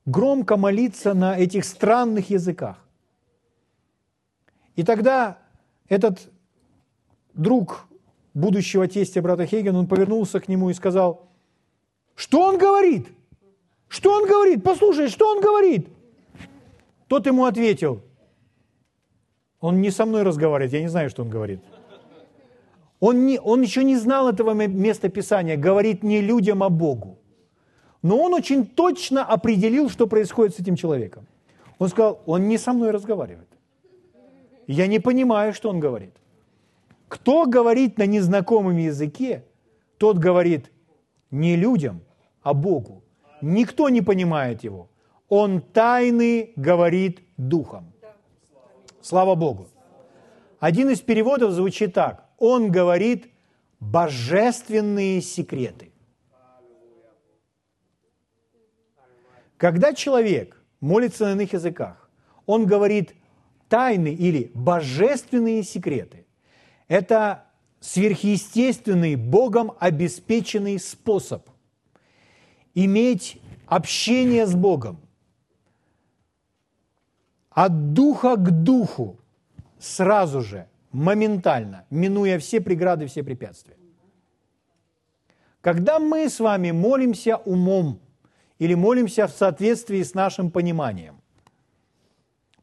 громко 0.05 0.55
молиться 0.55 1.13
на 1.13 1.37
этих 1.37 1.65
странных 1.65 2.29
языках. 2.29 2.77
И 4.77 4.83
тогда 4.83 5.37
этот 5.89 6.31
друг 7.33 7.89
будущего 8.33 8.87
тестя 8.87 9.21
брата 9.21 9.45
Хейген, 9.45 9.75
он 9.75 9.87
повернулся 9.87 10.39
к 10.39 10.47
нему 10.47 10.69
и 10.69 10.73
сказал, 10.73 11.27
что 12.15 12.43
он 12.43 12.57
говорит? 12.57 13.09
Что 13.87 14.13
он 14.13 14.27
говорит? 14.27 14.63
Послушай, 14.63 15.07
что 15.07 15.29
он 15.29 15.41
говорит? 15.41 15.87
Тот 17.07 17.25
ему 17.25 17.45
ответил, 17.45 18.01
он 19.59 19.81
не 19.81 19.91
со 19.91 20.05
мной 20.05 20.23
разговаривает, 20.23 20.73
я 20.73 20.81
не 20.81 20.89
знаю, 20.89 21.09
что 21.09 21.23
он 21.23 21.29
говорит. 21.29 21.61
Он, 22.99 23.25
не, 23.25 23.39
он 23.39 23.61
еще 23.61 23.83
не 23.83 23.95
знал 23.95 24.27
этого 24.27 24.53
места 24.53 25.09
Писания, 25.09 25.55
говорит 25.55 26.03
не 26.03 26.21
людям, 26.21 26.63
а 26.63 26.69
Богу. 26.69 27.17
Но 28.01 28.17
он 28.17 28.33
очень 28.33 28.65
точно 28.65 29.23
определил, 29.23 29.89
что 29.89 30.07
происходит 30.07 30.55
с 30.55 30.59
этим 30.59 30.75
человеком. 30.75 31.25
Он 31.79 31.89
сказал, 31.89 32.21
он 32.25 32.47
не 32.47 32.57
со 32.57 32.73
мной 32.73 32.91
разговаривает. 32.91 33.47
Я 34.67 34.87
не 34.87 34.99
понимаю, 34.99 35.53
что 35.53 35.69
он 35.69 35.79
говорит. 35.79 36.13
Кто 37.07 37.45
говорит 37.45 37.97
на 37.97 38.05
незнакомом 38.05 38.77
языке, 38.77 39.43
тот 39.97 40.17
говорит 40.17 40.71
не 41.31 41.55
людям, 41.55 42.01
а 42.41 42.53
Богу. 42.53 43.03
Никто 43.41 43.89
не 43.89 44.01
понимает 44.01 44.63
его. 44.63 44.89
Он 45.29 45.61
тайны 45.61 46.53
говорит 46.55 47.21
духом. 47.37 47.93
Слава 49.01 49.35
Богу. 49.35 49.67
Один 50.59 50.89
из 50.89 51.01
переводов 51.01 51.51
звучит 51.51 51.93
так. 51.93 52.29
Он 52.37 52.71
говорит 52.71 53.27
божественные 53.79 55.21
секреты. 55.21 55.91
Когда 59.57 59.93
человек 59.93 60.63
молится 60.79 61.25
на 61.25 61.31
иных 61.33 61.53
языках, 61.53 62.09
он 62.45 62.65
говорит 62.65 63.13
тайны 63.69 64.13
или 64.13 64.51
божественные 64.53 65.63
секреты. 65.63 66.25
Это 66.87 67.45
сверхъестественный, 67.79 69.15
Богом 69.15 69.73
обеспеченный 69.79 70.79
способ– 70.79 71.49
иметь 72.77 73.41
общение 73.65 74.45
с 74.45 74.53
Богом 74.53 74.99
от 77.49 77.93
духа 77.93 78.35
к 78.35 78.51
духу 78.63 79.17
сразу 79.79 80.41
же, 80.41 80.67
моментально, 80.91 81.85
минуя 81.89 82.37
все 82.37 82.61
преграды, 82.61 83.07
все 83.07 83.23
препятствия. 83.23 83.77
Когда 85.61 85.97
мы 85.97 86.29
с 86.29 86.39
вами 86.39 86.69
молимся 86.69 87.37
умом 87.37 87.99
или 88.59 88.75
молимся 88.75 89.25
в 89.25 89.31
соответствии 89.31 90.03
с 90.03 90.13
нашим 90.13 90.51
пониманием, 90.51 91.19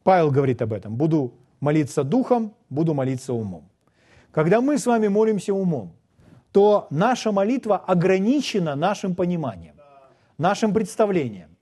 Павел 0.03 0.31
говорит 0.31 0.61
об 0.61 0.71
этом, 0.71 0.95
буду 0.95 1.33
молиться 1.59 2.05
духом, 2.05 2.53
буду 2.69 2.93
молиться 2.93 3.33
умом. 3.33 3.67
Когда 4.31 4.61
мы 4.61 4.77
с 4.77 4.85
вами 4.85 5.09
молимся 5.09 5.53
умом, 5.53 5.91
то 6.53 6.87
наша 6.89 7.33
молитва 7.33 7.77
ограничена 7.77 8.75
нашим 8.75 9.13
пониманием 9.13 9.74
нашим 10.37 10.73
представлением. 10.73 11.55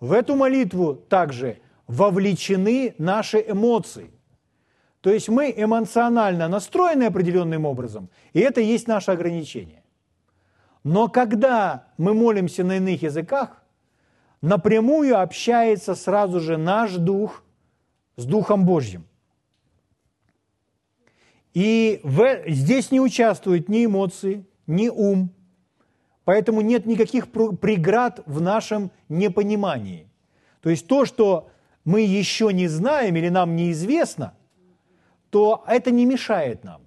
В 0.00 0.12
эту 0.12 0.36
молитву 0.36 0.94
также 0.94 1.58
вовлечены 1.86 2.94
наши 2.98 3.44
эмоции. 3.46 4.10
То 5.00 5.10
есть 5.10 5.28
мы 5.28 5.52
эмоционально 5.56 6.48
настроены 6.48 7.04
определенным 7.04 7.64
образом, 7.64 8.10
и 8.32 8.40
это 8.40 8.60
есть 8.60 8.88
наше 8.88 9.10
ограничение. 9.12 9.82
Но 10.84 11.08
когда 11.08 11.86
мы 11.96 12.14
молимся 12.14 12.64
на 12.64 12.76
иных 12.76 13.02
языках, 13.02 13.62
напрямую 14.42 15.20
общается 15.20 15.94
сразу 15.94 16.40
же 16.40 16.56
наш 16.56 16.94
дух 16.94 17.42
с 18.16 18.24
Духом 18.24 18.64
Божьим. 18.64 19.04
И 21.54 22.00
в, 22.02 22.44
здесь 22.46 22.90
не 22.90 23.00
участвуют 23.00 23.68
ни 23.68 23.84
эмоции, 23.84 24.46
ни 24.66 24.88
ум, 24.88 25.30
поэтому 26.28 26.60
нет 26.60 26.84
никаких 26.84 27.28
преград 27.30 28.20
в 28.26 28.42
нашем 28.42 28.90
непонимании. 29.08 30.10
То 30.60 30.68
есть 30.68 30.86
то, 30.86 31.06
что 31.06 31.48
мы 31.86 32.02
еще 32.02 32.52
не 32.52 32.68
знаем 32.68 33.16
или 33.16 33.30
нам 33.30 33.56
неизвестно, 33.56 34.34
то 35.30 35.64
это 35.66 35.90
не 35.90 36.04
мешает 36.04 36.64
нам, 36.64 36.82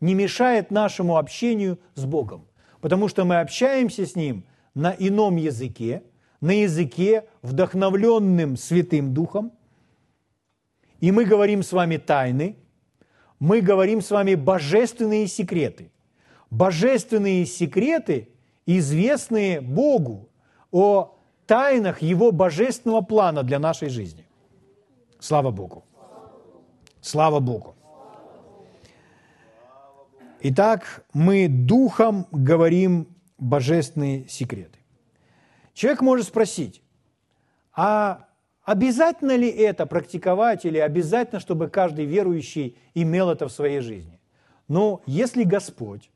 не 0.00 0.14
мешает 0.14 0.70
нашему 0.70 1.18
общению 1.18 1.78
с 1.94 2.06
Богом, 2.06 2.46
потому 2.80 3.08
что 3.08 3.26
мы 3.26 3.40
общаемся 3.40 4.06
с 4.06 4.16
Ним 4.16 4.44
на 4.74 4.96
ином 4.98 5.36
языке, 5.36 6.02
на 6.40 6.62
языке, 6.62 7.26
вдохновленным 7.42 8.56
Святым 8.56 9.12
Духом, 9.12 9.52
и 11.00 11.12
мы 11.12 11.26
говорим 11.26 11.62
с 11.62 11.70
вами 11.70 11.98
тайны, 11.98 12.56
мы 13.40 13.60
говорим 13.60 14.00
с 14.00 14.10
вами 14.10 14.36
божественные 14.36 15.26
секреты. 15.26 15.90
Божественные 16.48 17.44
секреты, 17.44 18.30
известные 18.66 19.60
Богу 19.60 20.28
о 20.70 21.16
тайнах 21.46 22.02
Его 22.02 22.32
божественного 22.32 23.00
плана 23.00 23.42
для 23.42 23.58
нашей 23.58 23.88
жизни. 23.88 24.26
Слава 25.20 25.50
Богу. 25.50 25.84
Слава 27.00 27.40
Богу. 27.40 27.76
Итак, 30.40 31.04
мы 31.14 31.48
духом 31.48 32.26
говорим 32.30 33.08
божественные 33.38 34.28
секреты. 34.28 34.78
Человек 35.72 36.02
может 36.02 36.26
спросить, 36.26 36.82
а 37.72 38.26
обязательно 38.62 39.36
ли 39.36 39.48
это 39.48 39.86
практиковать 39.86 40.64
или 40.64 40.78
обязательно, 40.78 41.40
чтобы 41.40 41.68
каждый 41.68 42.06
верующий 42.06 42.76
имел 42.94 43.30
это 43.30 43.48
в 43.48 43.52
своей 43.52 43.80
жизни? 43.80 44.20
Но 44.68 45.02
если 45.06 45.44
Господь 45.44 46.10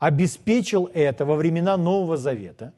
обеспечил 0.00 0.90
это 0.92 1.24
во 1.24 1.36
времена 1.36 1.76
Нового 1.76 2.16
Завета, 2.16 2.72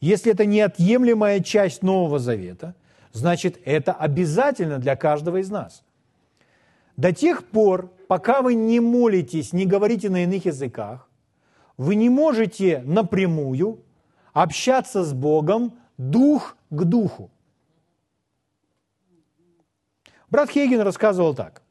если 0.00 0.32
это 0.32 0.46
неотъемлемая 0.46 1.40
часть 1.40 1.82
Нового 1.82 2.18
Завета, 2.18 2.74
значит, 3.12 3.60
это 3.64 3.92
обязательно 3.92 4.78
для 4.78 4.96
каждого 4.96 5.36
из 5.36 5.50
нас. 5.50 5.84
До 6.96 7.12
тех 7.12 7.46
пор, 7.46 7.92
пока 8.08 8.42
вы 8.42 8.54
не 8.54 8.80
молитесь, 8.80 9.52
не 9.52 9.66
говорите 9.66 10.08
на 10.08 10.24
иных 10.24 10.46
языках, 10.46 11.08
вы 11.76 11.94
не 11.94 12.08
можете 12.08 12.82
напрямую 12.84 13.84
общаться 14.32 15.04
с 15.04 15.12
Богом 15.12 15.78
дух 15.96 16.56
к 16.70 16.84
духу. 16.84 17.30
Брат 20.30 20.50
Хейген 20.50 20.80
рассказывал 20.80 21.34
так, 21.34 21.62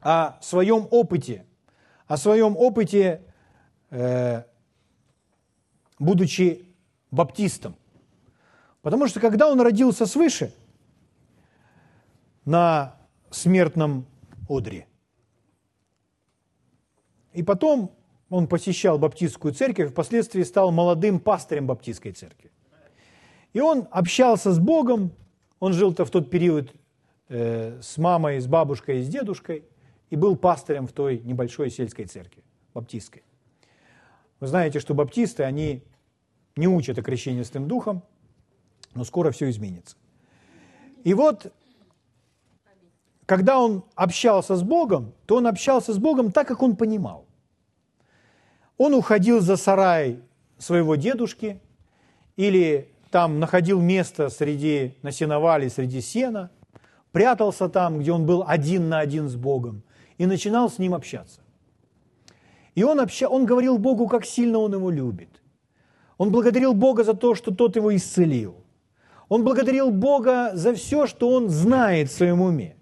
о 0.00 0.38
своем 0.40 0.88
опыте, 0.90 1.44
о 2.06 2.16
своем 2.16 2.56
опыте, 2.56 3.22
будучи 5.98 6.64
баптистом. 7.10 7.76
Потому 8.80 9.06
что 9.06 9.20
когда 9.20 9.48
он 9.48 9.60
родился 9.60 10.06
свыше, 10.06 10.52
на 12.44 12.96
смертном 13.30 14.06
одре. 14.48 14.86
И 17.32 17.42
потом 17.42 17.92
он 18.28 18.46
посещал 18.46 18.98
баптистскую 18.98 19.54
церковь, 19.54 19.90
впоследствии 19.90 20.42
стал 20.42 20.70
молодым 20.70 21.20
пастырем 21.20 21.66
баптистской 21.66 22.12
церкви. 22.12 22.50
И 23.52 23.60
он 23.60 23.86
общался 23.90 24.52
с 24.52 24.58
Богом, 24.58 25.12
он 25.60 25.72
жил-то 25.72 26.04
в 26.04 26.10
тот 26.10 26.30
период 26.30 26.74
э, 27.28 27.80
с 27.80 27.98
мамой, 27.98 28.40
с 28.40 28.46
бабушкой 28.46 29.02
с 29.02 29.08
дедушкой, 29.08 29.64
и 30.10 30.16
был 30.16 30.36
пастырем 30.36 30.86
в 30.86 30.92
той 30.92 31.20
небольшой 31.20 31.70
сельской 31.70 32.06
церкви, 32.06 32.42
баптистской. 32.74 33.22
Вы 34.42 34.48
знаете, 34.48 34.80
что 34.80 34.92
баптисты, 34.92 35.44
они 35.44 35.84
не 36.56 36.66
учат 36.66 36.98
о 36.98 37.02
крещении 37.02 37.44
Святым 37.44 37.68
Духом, 37.68 38.02
но 38.92 39.04
скоро 39.04 39.30
все 39.30 39.48
изменится. 39.48 39.96
И 41.04 41.14
вот 41.14 41.52
когда 43.24 43.60
он 43.60 43.84
общался 43.94 44.56
с 44.56 44.64
Богом, 44.64 45.12
то 45.26 45.36
он 45.36 45.46
общался 45.46 45.92
с 45.92 45.98
Богом 45.98 46.32
так, 46.32 46.48
как 46.48 46.60
он 46.60 46.74
понимал. 46.74 47.24
Он 48.78 48.94
уходил 48.94 49.40
за 49.40 49.56
сарай 49.56 50.18
своего 50.58 50.96
дедушки 50.96 51.60
или 52.34 52.88
там 53.12 53.38
находил 53.38 53.80
место 53.80 54.28
среди 54.28 54.96
на 55.02 55.12
сеновале, 55.12 55.70
среди 55.70 56.00
сена, 56.00 56.50
прятался 57.12 57.68
там, 57.68 58.00
где 58.00 58.10
он 58.10 58.26
был 58.26 58.42
один 58.44 58.88
на 58.88 58.98
один 58.98 59.28
с 59.28 59.36
Богом, 59.36 59.84
и 60.18 60.26
начинал 60.26 60.68
с 60.68 60.78
ним 60.78 60.94
общаться. 60.94 61.41
И 62.74 62.84
он, 62.84 63.00
обща... 63.00 63.28
он 63.28 63.44
говорил 63.44 63.78
Богу, 63.78 64.08
как 64.08 64.24
сильно 64.24 64.58
он 64.58 64.72
его 64.72 64.90
любит. 64.90 65.42
Он 66.18 66.30
благодарил 66.30 66.74
Бога 66.74 67.04
за 67.04 67.14
то, 67.14 67.34
что 67.34 67.54
тот 67.54 67.76
его 67.76 67.94
исцелил. 67.94 68.54
Он 69.28 69.44
благодарил 69.44 69.90
Бога 69.90 70.52
за 70.54 70.74
все, 70.74 71.06
что 71.06 71.30
он 71.30 71.48
знает 71.48 72.10
в 72.10 72.12
своем 72.12 72.40
уме. 72.40 72.76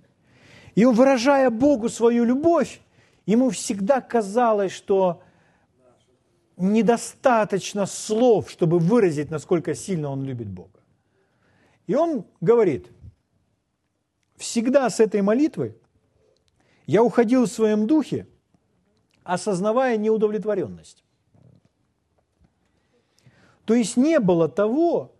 И 0.74 0.84
выражая 0.84 1.50
Богу 1.50 1.88
свою 1.88 2.24
любовь, 2.24 2.80
ему 3.26 3.50
всегда 3.50 4.00
казалось, 4.00 4.72
что 4.72 5.22
недостаточно 6.56 7.86
слов, 7.86 8.50
чтобы 8.50 8.78
выразить, 8.78 9.30
насколько 9.30 9.74
сильно 9.74 10.10
он 10.10 10.24
любит 10.24 10.48
Бога. 10.48 10.80
И 11.86 11.94
он 11.94 12.24
говорит, 12.40 12.88
всегда 14.36 14.88
с 14.90 15.00
этой 15.00 15.22
молитвой 15.22 15.76
я 16.86 17.02
уходил 17.02 17.44
в 17.44 17.48
своем 17.48 17.86
духе, 17.86 18.26
осознавая 19.24 19.96
неудовлетворенность. 19.96 21.04
То 23.64 23.74
есть 23.74 23.96
не 23.96 24.18
было 24.18 24.48
того 24.48 25.12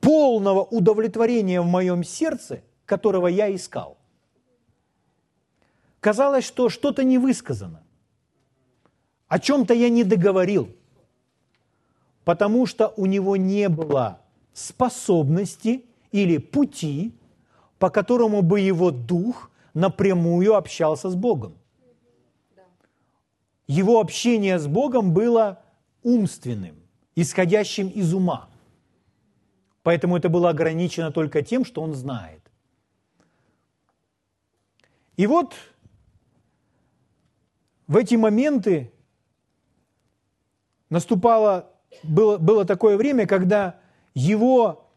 полного 0.00 0.62
удовлетворения 0.62 1.60
в 1.60 1.66
моем 1.66 2.02
сердце, 2.02 2.62
которого 2.86 3.26
я 3.26 3.54
искал. 3.54 3.98
Казалось, 6.00 6.44
что 6.44 6.68
что-то 6.68 7.04
не 7.04 7.18
высказано. 7.18 7.82
О 9.26 9.38
чем-то 9.38 9.74
я 9.74 9.90
не 9.90 10.04
договорил, 10.04 10.74
потому 12.24 12.64
что 12.64 12.94
у 12.96 13.04
него 13.04 13.36
не 13.36 13.68
было 13.68 14.20
способности 14.54 15.84
или 16.10 16.38
пути, 16.38 17.12
по 17.78 17.90
которому 17.90 18.40
бы 18.40 18.60
его 18.60 18.90
дух 18.90 19.50
напрямую 19.74 20.54
общался 20.54 21.10
с 21.10 21.14
Богом. 21.14 21.57
Его 23.68 24.00
общение 24.00 24.58
с 24.58 24.66
Богом 24.66 25.12
было 25.12 25.62
умственным, 26.02 26.76
исходящим 27.14 27.88
из 27.88 28.14
ума. 28.14 28.48
Поэтому 29.82 30.16
это 30.16 30.28
было 30.30 30.50
ограничено 30.50 31.12
только 31.12 31.42
тем, 31.42 31.64
что 31.64 31.82
он 31.82 31.94
знает. 31.94 32.40
И 35.16 35.26
вот 35.26 35.54
в 37.86 37.96
эти 37.96 38.14
моменты 38.14 38.90
наступало, 40.88 41.70
было, 42.02 42.38
было 42.38 42.64
такое 42.64 42.96
время, 42.96 43.26
когда 43.26 43.78
его 44.14 44.90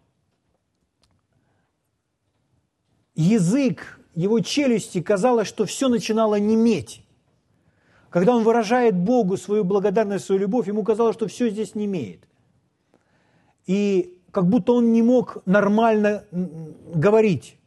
язык, 3.16 4.00
его 4.16 4.40
челюсти, 4.40 5.02
казалось, 5.02 5.48
что 5.48 5.66
все 5.66 5.90
начинало 5.90 6.36
неметь. 6.36 7.01
Когда 8.12 8.36
он 8.36 8.44
выражает 8.44 8.94
Богу 8.94 9.38
свою 9.38 9.64
благодарность, 9.64 10.26
свою 10.26 10.42
любовь, 10.42 10.68
ему 10.68 10.84
казалось, 10.84 11.16
что 11.16 11.28
все 11.28 11.50
здесь 11.50 11.76
не 11.76 11.86
имеет. 11.86 12.28
И 13.66 14.22
как 14.32 14.48
будто 14.48 14.74
он 14.74 14.92
не 14.92 15.02
мог 15.02 15.42
нормально 15.46 16.26
говорить. 16.94 17.58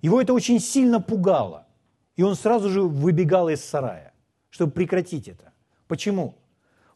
Его 0.00 0.22
это 0.22 0.32
очень 0.32 0.60
сильно 0.60 1.00
пугало. 1.00 1.66
И 2.14 2.22
он 2.22 2.36
сразу 2.36 2.70
же 2.70 2.82
выбегал 2.82 3.48
из 3.48 3.64
сарая, 3.64 4.14
чтобы 4.50 4.70
прекратить 4.70 5.26
это. 5.26 5.52
Почему? 5.88 6.36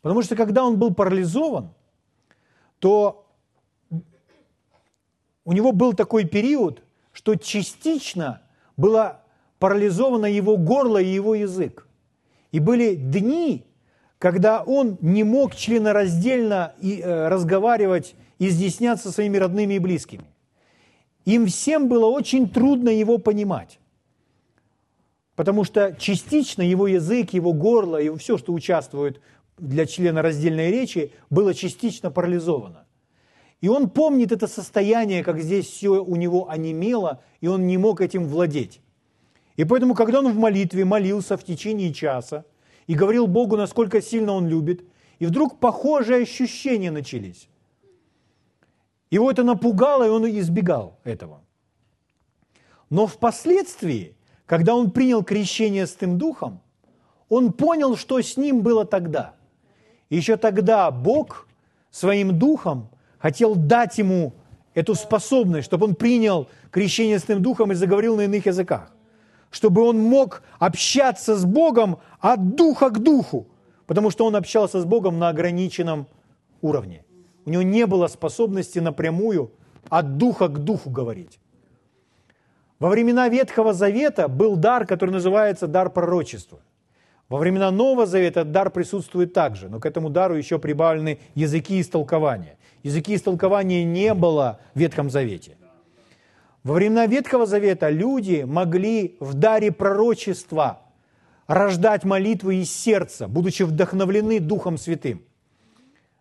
Потому 0.00 0.22
что 0.22 0.36
когда 0.36 0.64
он 0.64 0.78
был 0.78 0.94
парализован, 0.94 1.74
то 2.78 3.26
у 5.44 5.52
него 5.52 5.72
был 5.72 5.94
такой 5.94 6.26
период, 6.26 6.84
что 7.10 7.34
частично 7.34 8.40
было 8.76 9.20
парализовано 9.58 10.26
его 10.26 10.56
горло 10.56 10.98
и 10.98 11.08
его 11.08 11.34
язык. 11.34 11.87
И 12.52 12.60
были 12.60 12.94
дни, 12.94 13.64
когда 14.18 14.62
он 14.62 14.98
не 15.00 15.24
мог 15.24 15.54
членораздельно 15.54 16.74
и, 16.80 17.00
э, 17.00 17.28
разговаривать, 17.28 18.14
изъясняться 18.38 19.12
своими 19.12 19.36
родными 19.38 19.74
и 19.74 19.78
близкими. 19.78 20.24
им 21.24 21.46
всем 21.46 21.88
было 21.88 22.06
очень 22.06 22.48
трудно 22.48 22.88
его 22.88 23.18
понимать. 23.18 23.80
Потому 25.36 25.62
что 25.64 25.94
частично 25.98 26.62
его 26.62 26.88
язык, 26.88 27.34
его 27.34 27.52
горло, 27.52 27.98
его 27.98 28.16
все, 28.16 28.38
что 28.38 28.54
участвует 28.54 29.20
для 29.58 29.84
члена 29.84 30.22
раздельной 30.22 30.70
речи, 30.70 31.12
было 31.28 31.52
частично 31.52 32.10
парализовано. 32.10 32.86
И 33.60 33.68
он 33.68 33.90
помнит 33.90 34.32
это 34.32 34.46
состояние, 34.46 35.22
как 35.22 35.40
здесь 35.40 35.66
все 35.66 36.02
у 36.02 36.16
него 36.16 36.48
онемело, 36.48 37.22
и 37.40 37.48
он 37.48 37.66
не 37.66 37.76
мог 37.76 38.00
этим 38.00 38.26
владеть. 38.26 38.80
И 39.58 39.64
поэтому, 39.64 39.94
когда 39.94 40.20
он 40.20 40.32
в 40.32 40.36
молитве 40.36 40.84
молился 40.84 41.36
в 41.36 41.42
течение 41.42 41.92
часа 41.92 42.44
и 42.86 42.94
говорил 42.94 43.26
Богу, 43.26 43.56
насколько 43.56 44.00
сильно 44.00 44.32
он 44.32 44.46
любит, 44.46 44.84
и 45.18 45.26
вдруг 45.26 45.58
похожие 45.58 46.22
ощущения 46.22 46.92
начались. 46.92 47.48
Его 49.10 49.28
это 49.28 49.42
напугало, 49.42 50.06
и 50.06 50.10
он 50.10 50.26
избегал 50.30 51.00
этого. 51.02 51.42
Но 52.88 53.08
впоследствии, 53.08 54.14
когда 54.46 54.76
он 54.76 54.92
принял 54.92 55.24
крещение 55.24 55.88
с 55.88 55.94
тем 55.96 56.18
духом, 56.18 56.60
он 57.28 57.52
понял, 57.52 57.96
что 57.96 58.20
с 58.20 58.36
ним 58.36 58.62
было 58.62 58.84
тогда. 58.84 59.34
Еще 60.08 60.36
тогда 60.36 60.92
Бог 60.92 61.48
своим 61.90 62.38
духом 62.38 62.90
хотел 63.18 63.56
дать 63.56 63.98
ему 63.98 64.34
эту 64.74 64.94
способность, 64.94 65.66
чтобы 65.66 65.86
он 65.86 65.94
принял 65.96 66.46
крещение 66.70 67.18
с 67.18 67.24
тем 67.24 67.42
духом 67.42 67.72
и 67.72 67.74
заговорил 67.74 68.14
на 68.14 68.22
иных 68.22 68.46
языках. 68.46 68.92
Чтобы 69.50 69.82
он 69.82 69.98
мог 69.98 70.42
общаться 70.58 71.36
с 71.36 71.44
Богом 71.44 71.98
от 72.20 72.54
духа 72.54 72.90
к 72.90 72.98
духу, 72.98 73.46
потому 73.86 74.10
что 74.10 74.26
он 74.26 74.36
общался 74.36 74.80
с 74.80 74.84
Богом 74.84 75.18
на 75.18 75.28
ограниченном 75.28 76.06
уровне. 76.60 77.04
У 77.46 77.50
него 77.50 77.62
не 77.62 77.86
было 77.86 78.08
способности 78.08 78.78
напрямую 78.78 79.50
от 79.88 80.18
духа 80.18 80.48
к 80.48 80.58
духу 80.58 80.90
говорить. 80.90 81.38
Во 82.78 82.90
времена 82.90 83.28
Ветхого 83.28 83.72
Завета 83.72 84.28
был 84.28 84.56
дар, 84.56 84.86
который 84.86 85.10
называется 85.10 85.66
дар 85.66 85.90
пророчества. 85.90 86.60
Во 87.28 87.38
времена 87.38 87.70
Нового 87.70 88.06
Завета 88.06 88.44
дар 88.44 88.70
присутствует 88.70 89.32
также, 89.32 89.68
но 89.68 89.80
к 89.80 89.86
этому 89.86 90.10
дару 90.10 90.34
еще 90.34 90.58
прибавлены 90.58 91.18
языки 91.34 91.80
истолкования. 91.80 92.56
Языки 92.82 93.14
истолкования 93.14 93.84
не 93.84 94.14
было 94.14 94.60
в 94.74 94.78
Ветхом 94.78 95.10
Завете. 95.10 95.56
Во 96.68 96.74
времена 96.74 97.06
Ветхого 97.06 97.46
Завета 97.46 97.88
люди 97.88 98.44
могли 98.46 99.16
в 99.20 99.32
даре 99.32 99.72
пророчества 99.72 100.82
рождать 101.46 102.04
молитвы 102.04 102.56
из 102.56 102.70
сердца, 102.70 103.26
будучи 103.26 103.62
вдохновлены 103.62 104.38
Духом 104.38 104.76
Святым. 104.76 105.22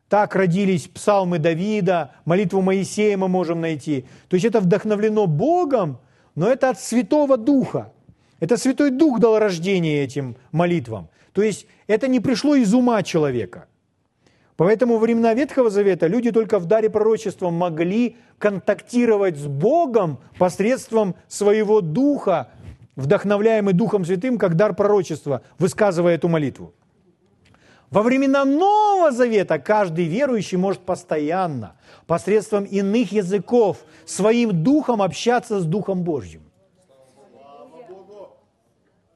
Так 0.08 0.38
родились 0.38 0.88
псалмы 0.88 1.38
Давида, 1.40 2.12
молитву 2.24 2.62
Моисея 2.62 3.18
мы 3.18 3.28
можем 3.28 3.60
найти. 3.60 4.06
То 4.30 4.36
есть 4.36 4.46
это 4.46 4.62
вдохновлено 4.62 5.28
Богом, 5.28 6.00
но 6.36 6.48
это 6.48 6.70
от 6.70 6.80
Святого 6.80 7.36
Духа. 7.36 7.92
Это 8.40 8.56
Святой 8.56 8.92
Дух 8.92 9.20
дал 9.20 9.40
рождение 9.40 10.02
этим 10.02 10.38
молитвам. 10.54 11.10
То 11.34 11.42
есть 11.42 11.68
это 11.88 12.08
не 12.08 12.22
пришло 12.22 12.56
из 12.56 12.74
ума 12.74 13.04
человека. 13.04 13.68
Поэтому 14.58 14.96
во 14.96 15.00
времена 15.00 15.36
Ветхого 15.36 15.70
Завета 15.70 16.08
люди 16.08 16.32
только 16.32 16.58
в 16.58 16.65
даре 16.65 16.89
пророчества 16.89 17.52
могли 17.52 18.17
контактировать 18.39 19.38
с 19.38 19.46
Богом 19.46 20.17
посредством 20.39 21.15
своего 21.28 21.80
духа, 21.82 22.50
вдохновляемый 22.96 23.76
Духом 23.76 24.04
Святым, 24.04 24.39
как 24.39 24.56
дар 24.56 24.74
пророчества, 24.76 25.43
высказывая 25.60 26.15
эту 26.15 26.28
молитву. 26.28 26.74
Во 27.91 28.02
времена 28.02 28.43
Нового 28.43 29.12
Завета 29.12 29.60
каждый 29.60 30.06
верующий 30.06 30.58
может 30.58 30.82
постоянно, 30.82 31.76
посредством 32.08 32.63
иных 32.63 33.12
языков, 33.12 33.78
своим 34.06 34.63
духом 34.63 35.04
общаться 35.04 35.60
с 35.60 35.65
Духом 35.65 36.02
Божьим. 36.02 36.41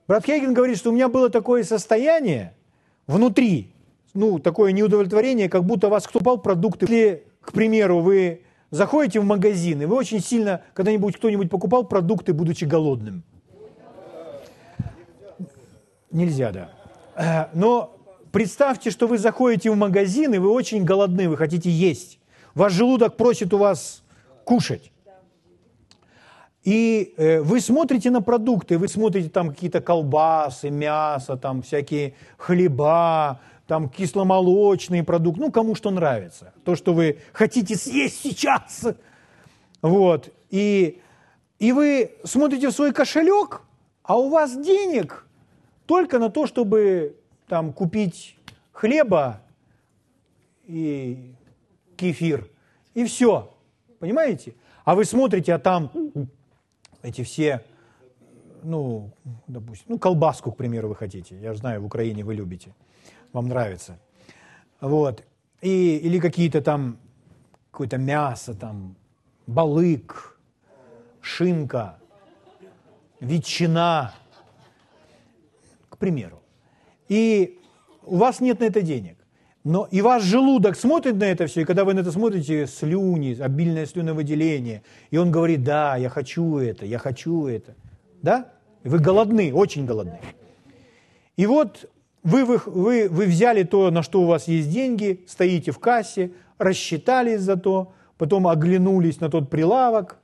Брат 0.07 0.25
Хейген 0.25 0.53
говорит, 0.53 0.77
что 0.77 0.91
у 0.91 0.93
меня 0.93 1.09
было 1.09 1.29
такое 1.29 1.63
состояние 1.63 2.53
внутри, 3.07 3.70
ну, 4.13 4.39
такое 4.39 4.71
неудовлетворение, 4.71 5.49
как 5.49 5.63
будто 5.63 5.89
вас 5.89 6.07
кто 6.07 6.19
пал 6.19 6.37
продукты. 6.37 6.85
Если, 6.85 7.23
к 7.41 7.51
примеру, 7.51 7.99
вы 7.99 8.41
заходите 8.69 9.19
в 9.19 9.25
магазин, 9.25 9.81
и 9.81 9.85
вы 9.85 9.95
очень 9.95 10.19
сильно, 10.19 10.61
когда-нибудь 10.73 11.17
кто-нибудь 11.17 11.49
покупал 11.49 11.85
продукты, 11.85 12.33
будучи 12.33 12.65
голодным. 12.65 13.23
Нельзя, 16.11 16.51
да. 16.51 16.69
Э, 17.15 17.47
но 17.53 17.97
Представьте, 18.31 18.91
что 18.91 19.07
вы 19.07 19.17
заходите 19.17 19.69
в 19.69 19.75
магазин, 19.75 20.33
и 20.33 20.37
вы 20.37 20.49
очень 20.49 20.85
голодны, 20.85 21.27
вы 21.27 21.35
хотите 21.35 21.69
есть. 21.69 22.17
Ваш 22.55 22.71
желудок 22.71 23.17
просит 23.17 23.53
у 23.53 23.57
вас 23.57 24.03
кушать. 24.45 24.91
И 26.63 27.13
э, 27.17 27.41
вы 27.41 27.59
смотрите 27.59 28.09
на 28.09 28.21
продукты, 28.21 28.77
вы 28.77 28.87
смотрите 28.87 29.29
там 29.29 29.49
какие-то 29.49 29.81
колбасы, 29.81 30.69
мясо, 30.69 31.35
там 31.35 31.61
всякие 31.61 32.13
хлеба, 32.37 33.41
там 33.71 33.87
кисломолочные 33.87 35.01
продукты, 35.01 35.39
ну, 35.39 35.49
кому 35.49 35.75
что 35.75 35.91
нравится. 35.91 36.53
То, 36.65 36.75
что 36.75 36.93
вы 36.93 37.19
хотите 37.31 37.77
съесть 37.77 38.19
сейчас. 38.21 38.85
Вот. 39.81 40.29
И, 40.49 40.99
и 41.57 41.71
вы 41.71 42.11
смотрите 42.25 42.67
в 42.67 42.73
свой 42.73 42.91
кошелек, 42.91 43.61
а 44.03 44.17
у 44.17 44.27
вас 44.27 44.57
денег 44.57 45.25
только 45.85 46.19
на 46.19 46.29
то, 46.29 46.47
чтобы 46.47 47.15
там 47.47 47.71
купить 47.71 48.37
хлеба 48.73 49.39
и 50.67 51.33
кефир, 51.95 52.49
и 52.93 53.05
все. 53.05 53.53
Понимаете? 53.99 54.53
А 54.83 54.95
вы 54.95 55.05
смотрите, 55.05 55.53
а 55.53 55.59
там 55.59 55.93
эти 57.01 57.23
все, 57.23 57.63
ну, 58.63 59.11
допустим, 59.47 59.85
ну, 59.87 59.97
колбаску, 59.97 60.51
к 60.51 60.57
примеру, 60.57 60.89
вы 60.89 60.95
хотите. 60.95 61.39
Я 61.39 61.53
знаю, 61.53 61.81
в 61.81 61.85
Украине 61.85 62.25
вы 62.25 62.33
любите. 62.33 62.73
Вам 63.33 63.47
нравится. 63.47 63.99
Вот. 64.79 65.23
И, 65.61 65.97
или 65.97 66.19
какие-то 66.19 66.61
там, 66.61 66.97
какое-то 67.71 67.97
мясо, 67.97 68.53
там, 68.53 68.95
балык, 69.47 70.39
шинка, 71.21 71.97
ветчина, 73.19 74.13
к 75.89 75.97
примеру 75.97 76.41
и 77.11 77.59
у 78.05 78.15
вас 78.15 78.39
нет 78.39 78.61
на 78.61 78.63
это 78.63 78.81
денег. 78.81 79.17
Но 79.65 79.85
и 79.91 80.01
ваш 80.01 80.23
желудок 80.23 80.77
смотрит 80.77 81.17
на 81.17 81.25
это 81.25 81.45
все, 81.45 81.61
и 81.61 81.65
когда 81.65 81.83
вы 81.83 81.93
на 81.93 81.99
это 81.99 82.11
смотрите, 82.11 82.65
слюни, 82.67 83.37
обильное 83.37 83.85
слюновыделение, 83.85 84.81
и 85.09 85.17
он 85.17 85.29
говорит, 85.29 85.61
да, 85.61 85.97
я 85.97 86.07
хочу 86.07 86.57
это, 86.57 86.85
я 86.85 86.99
хочу 86.99 87.47
это. 87.47 87.75
Да? 88.21 88.53
Вы 88.85 88.99
голодны, 88.99 89.53
очень 89.53 89.85
голодны. 89.85 90.21
И 91.35 91.45
вот 91.45 91.89
вы, 92.23 92.45
вы, 92.45 92.61
вы, 92.65 93.09
вы 93.09 93.25
взяли 93.25 93.63
то, 93.63 93.91
на 93.91 94.03
что 94.03 94.21
у 94.21 94.25
вас 94.25 94.47
есть 94.47 94.69
деньги, 94.69 95.23
стоите 95.27 95.71
в 95.71 95.79
кассе, 95.79 96.31
рассчитались 96.57 97.41
за 97.41 97.55
то, 97.57 97.93
потом 98.17 98.47
оглянулись 98.47 99.19
на 99.19 99.29
тот 99.29 99.49
прилавок, 99.49 100.17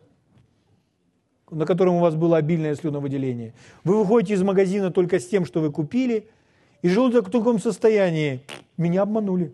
на 1.49 1.65
котором 1.65 1.95
у 1.95 1.99
вас 1.99 2.15
было 2.15 2.38
обильное 2.38 2.75
слюновыделение. 2.75 3.53
Вы 3.83 3.97
выходите 3.97 4.33
из 4.33 4.43
магазина 4.43 4.91
только 4.91 5.19
с 5.19 5.27
тем, 5.27 5.45
что 5.45 5.62
вы 5.62 5.71
купили– 5.71 6.29
и 6.81 6.89
желудок 6.89 7.27
в 7.27 7.31
таком 7.31 7.60
состоянии. 7.60 8.41
Меня 8.77 9.03
обманули. 9.03 9.51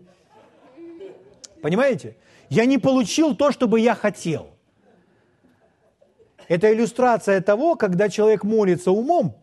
Понимаете? 1.62 2.16
Я 2.50 2.66
не 2.66 2.78
получил 2.78 3.34
то, 3.34 3.52
что 3.52 3.66
бы 3.66 3.80
я 3.80 3.94
хотел. 3.94 4.48
Это 6.46 6.72
иллюстрация 6.72 7.40
того, 7.40 7.74
когда 7.74 8.10
человек 8.10 8.44
молится 8.44 8.90
умом, 8.90 9.34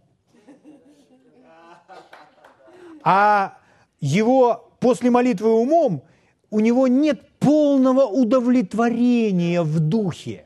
а 3.04 3.58
его 4.00 4.72
после 4.80 5.10
молитвы 5.10 5.52
умом 5.54 6.04
у 6.50 6.60
него 6.60 6.88
нет 6.88 7.22
полного 7.40 8.06
удовлетворения 8.06 9.62
в 9.62 9.80
духе 9.80 10.46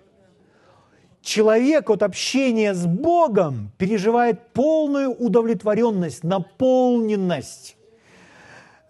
человек 1.26 1.90
от 1.90 2.04
общения 2.04 2.74
с 2.74 2.86
Богом 2.86 3.72
переживает 3.78 4.54
полную 4.54 5.12
удовлетворенность, 5.12 6.24
наполненность, 6.24 7.76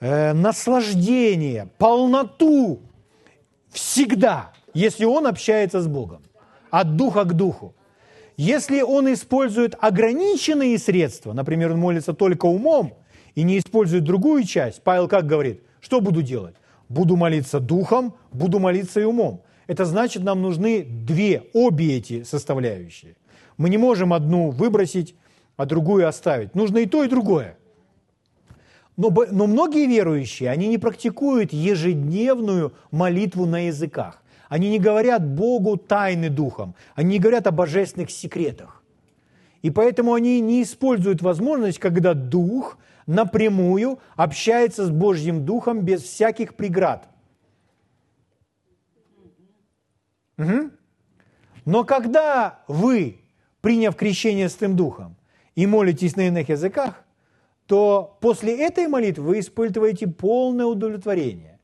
э, 0.01 0.33
наслаждение, 0.33 1.69
полноту 1.77 2.81
всегда, 3.69 4.51
если 4.73 5.05
он 5.05 5.25
общается 5.25 5.81
с 5.81 5.87
Богом, 5.87 6.21
от 6.69 6.95
духа 6.95 7.23
к 7.23 7.33
духу. 7.33 7.73
Если 8.37 8.81
он 8.81 9.11
использует 9.13 9.75
ограниченные 9.79 10.77
средства, 10.77 11.31
например, 11.31 11.71
он 11.71 11.79
молится 11.79 12.13
только 12.13 12.45
умом 12.45 12.93
и 13.35 13.43
не 13.43 13.59
использует 13.59 14.03
другую 14.03 14.43
часть, 14.43 14.81
Павел 14.83 15.07
как 15.07 15.27
говорит, 15.27 15.61
что 15.81 16.01
буду 16.01 16.21
делать? 16.21 16.55
Буду 16.89 17.15
молиться 17.15 17.59
духом, 17.59 18.15
буду 18.31 18.59
молиться 18.59 18.99
и 19.01 19.03
умом. 19.03 19.41
Это 19.67 19.85
значит, 19.85 20.23
нам 20.23 20.41
нужны 20.41 20.83
две, 20.83 21.43
обе 21.53 21.97
эти 21.97 22.23
составляющие. 22.23 23.15
Мы 23.57 23.69
не 23.69 23.77
можем 23.77 24.13
одну 24.13 24.51
выбросить, 24.51 25.15
а 25.57 25.65
другую 25.65 26.07
оставить. 26.07 26.55
Нужно 26.55 26.79
и 26.79 26.85
то, 26.85 27.03
и 27.03 27.09
другое. 27.09 27.57
Но, 28.97 29.13
но 29.31 29.47
многие 29.47 29.87
верующие, 29.87 30.49
они 30.49 30.67
не 30.67 30.77
практикуют 30.77 31.51
ежедневную 31.51 32.73
молитву 32.91 33.45
на 33.45 33.67
языках. 33.67 34.21
Они 34.47 34.69
не 34.69 34.79
говорят 34.79 35.27
Богу 35.27 35.75
тайны 35.75 36.29
духом, 36.29 36.75
они 36.93 37.13
не 37.13 37.19
говорят 37.19 37.47
о 37.47 37.51
божественных 37.51 38.11
секретах. 38.11 38.83
И 39.63 39.71
поэтому 39.71 40.13
они 40.13 40.39
не 40.41 40.61
используют 40.61 41.23
возможность, 41.23 41.79
когда 41.79 42.13
дух 42.13 42.77
напрямую 43.07 43.99
общается 44.15 44.85
с 44.85 44.89
Божьим 44.89 45.45
духом 45.45 45.81
без 45.81 46.03
всяких 46.03 46.55
преград. 46.55 47.07
Угу. 50.37 50.71
Но 51.65 51.83
когда 51.83 52.63
вы, 52.67 53.21
приняв 53.61 53.95
крещение 53.95 54.49
Святым 54.49 54.75
Духом, 54.75 55.15
и 55.55 55.65
молитесь 55.67 56.15
на 56.15 56.27
иных 56.27 56.49
языках, 56.49 57.03
то 57.65 58.17
после 58.21 58.59
этой 58.59 58.87
молитвы 58.87 59.23
вы 59.23 59.39
испытываете 59.39 60.07
полное 60.07 60.65
удовлетворение. 60.65 61.59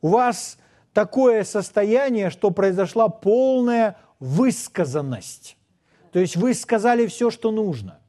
У 0.00 0.08
вас 0.08 0.58
такое 0.92 1.44
состояние, 1.44 2.30
что 2.30 2.50
произошла 2.50 3.08
полная 3.08 3.96
высказанность. 4.18 5.56
То 6.10 6.18
есть 6.18 6.36
вы 6.36 6.54
сказали 6.54 7.06
все, 7.06 7.30
что 7.30 7.50
нужно. 7.50 8.00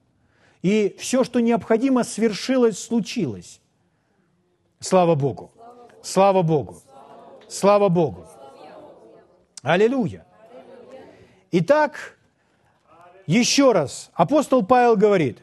И 0.66 0.96
все, 0.98 1.24
что 1.24 1.42
необходимо, 1.42 2.04
свершилось, 2.04 2.80
случилось. 2.80 3.62
Слава 4.80 5.14
Богу. 5.14 5.52
Слава 6.02 6.42
Богу. 6.42 6.82
Слава 7.48 7.88
Богу. 7.88 8.26
Аллилуйя. 9.62 10.26
Итак, 11.52 12.18
еще 13.28 13.74
раз, 13.74 14.10
апостол 14.16 14.66
Павел 14.66 14.98
говорит, 14.98 15.38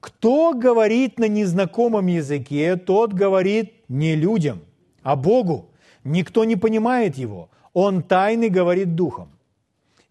кто 0.00 0.54
говорит 0.54 1.18
на 1.18 1.28
незнакомом 1.28 2.06
языке, 2.06 2.76
тот 2.76 3.12
говорит 3.12 3.74
не 3.88 4.16
людям, 4.16 4.62
а 5.02 5.16
Богу. 5.16 5.68
Никто 6.02 6.44
не 6.44 6.56
понимает 6.56 7.18
его. 7.18 7.50
Он 7.74 8.02
тайны 8.02 8.48
говорит 8.48 8.94
духом. 8.94 9.28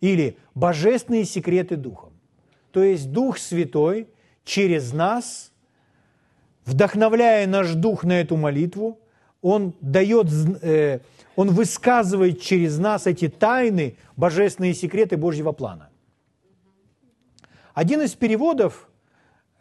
Или 0.01 0.37
божественные 0.53 1.25
секреты 1.25 1.77
духом. 1.77 2.11
То 2.71 2.83
есть 2.83 3.11
Дух 3.11 3.39
Святой 3.39 4.07
через 4.43 4.93
нас, 4.93 5.51
вдохновляя 6.65 7.47
наш 7.47 7.73
дух 7.73 8.03
на 8.03 8.21
эту 8.21 8.37
молитву, 8.37 8.99
он 9.41 9.73
дает, 9.81 10.27
э, 10.61 10.99
он 11.35 11.49
высказывает 11.49 12.41
через 12.41 12.77
нас 12.77 13.07
эти 13.07 13.27
тайны, 13.27 13.97
божественные 14.15 14.73
секреты 14.73 15.17
Божьего 15.17 15.51
плана. 15.51 15.89
Один 17.73 18.01
из 18.01 18.13
переводов, 18.13 18.89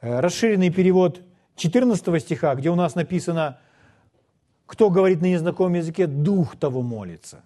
э, 0.00 0.20
расширенный 0.20 0.70
перевод 0.70 1.22
14 1.56 2.20
стиха, 2.20 2.54
где 2.54 2.70
у 2.70 2.74
нас 2.74 2.94
написано, 2.94 3.58
кто 4.66 4.90
говорит 4.90 5.20
на 5.20 5.26
незнакомом 5.26 5.74
языке, 5.74 6.06
дух 6.06 6.56
того 6.56 6.82
молится. 6.82 7.42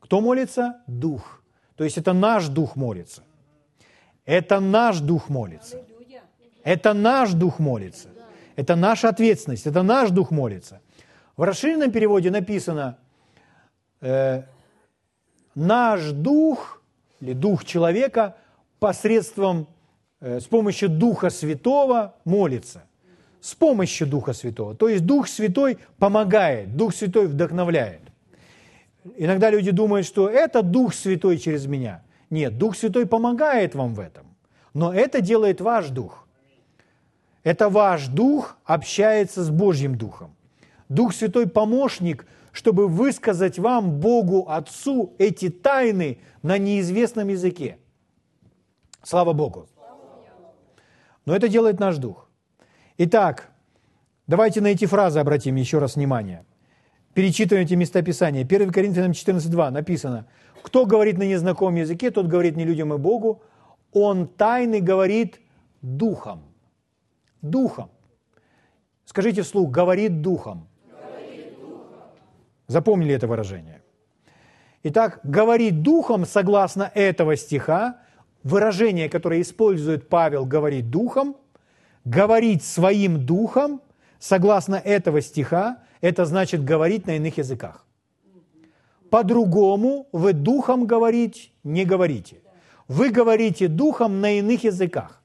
Кто 0.00 0.20
молится? 0.20 0.82
Дух. 0.86 1.42
То 1.76 1.84
есть 1.84 1.98
это 1.98 2.12
наш 2.12 2.48
дух 2.48 2.76
молится. 2.76 3.22
Это 4.24 4.60
наш 4.60 5.00
дух 5.00 5.28
молится. 5.28 5.84
Это 6.64 6.94
наш 6.94 7.32
дух 7.32 7.58
молится. 7.58 8.08
Это 8.56 8.76
наша 8.76 9.08
ответственность. 9.08 9.66
Это 9.66 9.82
наш 9.82 10.10
дух 10.10 10.30
молится. 10.30 10.80
В 11.36 11.42
расширенном 11.42 11.90
переводе 11.90 12.30
написано, 12.30 12.98
э, 14.00 14.42
наш 15.54 16.10
дух 16.10 16.82
или 17.20 17.32
дух 17.32 17.64
человека 17.64 18.36
посредством, 18.78 19.66
э, 20.20 20.40
с 20.40 20.44
помощью 20.44 20.88
Духа 20.88 21.30
Святого 21.30 22.14
молится. 22.24 22.82
С 23.40 23.54
помощью 23.54 24.06
Духа 24.06 24.34
Святого. 24.34 24.74
То 24.74 24.88
есть 24.88 25.06
Дух 25.06 25.28
Святой 25.28 25.78
помогает, 25.98 26.76
Дух 26.76 26.94
Святой 26.94 27.26
вдохновляет. 27.26 28.02
Иногда 29.16 29.50
люди 29.50 29.70
думают, 29.70 30.06
что 30.06 30.28
это 30.28 30.62
Дух 30.62 30.92
Святой 30.94 31.38
через 31.38 31.66
меня. 31.66 32.02
Нет, 32.28 32.58
Дух 32.58 32.76
Святой 32.76 33.06
помогает 33.06 33.74
вам 33.74 33.94
в 33.94 34.00
этом. 34.00 34.26
Но 34.74 34.92
это 34.92 35.22
делает 35.22 35.60
ваш 35.60 35.88
Дух. 35.88 36.26
Это 37.42 37.68
ваш 37.68 38.08
Дух 38.08 38.56
общается 38.64 39.42
с 39.42 39.50
Божьим 39.50 39.96
Духом. 39.96 40.36
Дух 40.88 41.14
Святой 41.14 41.48
помощник, 41.48 42.26
чтобы 42.52 42.88
высказать 42.88 43.58
вам, 43.58 44.00
Богу 44.00 44.46
Отцу, 44.48 45.14
эти 45.18 45.48
тайны 45.48 46.18
на 46.42 46.58
неизвестном 46.58 47.28
языке. 47.28 47.78
Слава 49.02 49.32
Богу. 49.32 49.68
Но 51.24 51.34
это 51.34 51.48
делает 51.48 51.80
наш 51.80 51.96
дух. 51.96 52.28
Итак, 52.98 53.50
давайте 54.26 54.60
на 54.60 54.68
эти 54.68 54.86
фразы 54.86 55.20
обратим 55.20 55.56
еще 55.56 55.78
раз 55.78 55.96
внимание. 55.96 56.44
Перечитываем 57.14 57.66
эти 57.66 57.74
местописания. 57.74 58.42
1 58.42 58.72
Коринфянам 58.72 59.12
14.2 59.12 59.70
написано, 59.70 60.26
«Кто 60.62 60.86
говорит 60.86 61.18
на 61.18 61.26
незнакомом 61.26 61.76
языке, 61.76 62.10
тот 62.10 62.26
говорит 62.26 62.56
не 62.56 62.64
людям 62.64 62.92
и 62.92 62.98
Богу, 62.98 63.42
он 63.92 64.26
тайны 64.26 64.80
говорит 64.80 65.40
духом». 65.82 66.49
Духом. 67.42 67.90
Скажите 69.04 69.42
вслух, 69.42 69.70
говорит 69.70 70.20
духом. 70.22 70.68
Запомнили 72.66 73.14
это 73.14 73.26
выражение. 73.26 73.82
Итак, 74.82 75.20
говорит 75.24 75.82
духом, 75.82 76.24
согласно 76.24 76.90
этого 76.94 77.36
стиха, 77.36 77.98
выражение, 78.42 79.08
которое 79.08 79.40
использует 79.40 80.08
Павел, 80.08 80.46
говорит 80.46 80.90
духом, 80.90 81.36
говорить 82.04 82.62
своим 82.62 83.26
духом, 83.26 83.82
согласно 84.18 84.76
этого 84.76 85.20
стиха, 85.20 85.82
это 86.00 86.24
значит 86.24 86.64
говорить 86.64 87.06
на 87.06 87.16
иных 87.16 87.38
языках. 87.38 87.84
По-другому 89.10 90.06
вы 90.12 90.32
духом 90.32 90.86
говорить 90.86 91.52
не 91.64 91.84
говорите. 91.84 92.36
Вы 92.88 93.10
говорите 93.10 93.68
духом 93.68 94.20
на 94.20 94.38
иных 94.38 94.64
языках. 94.64 95.20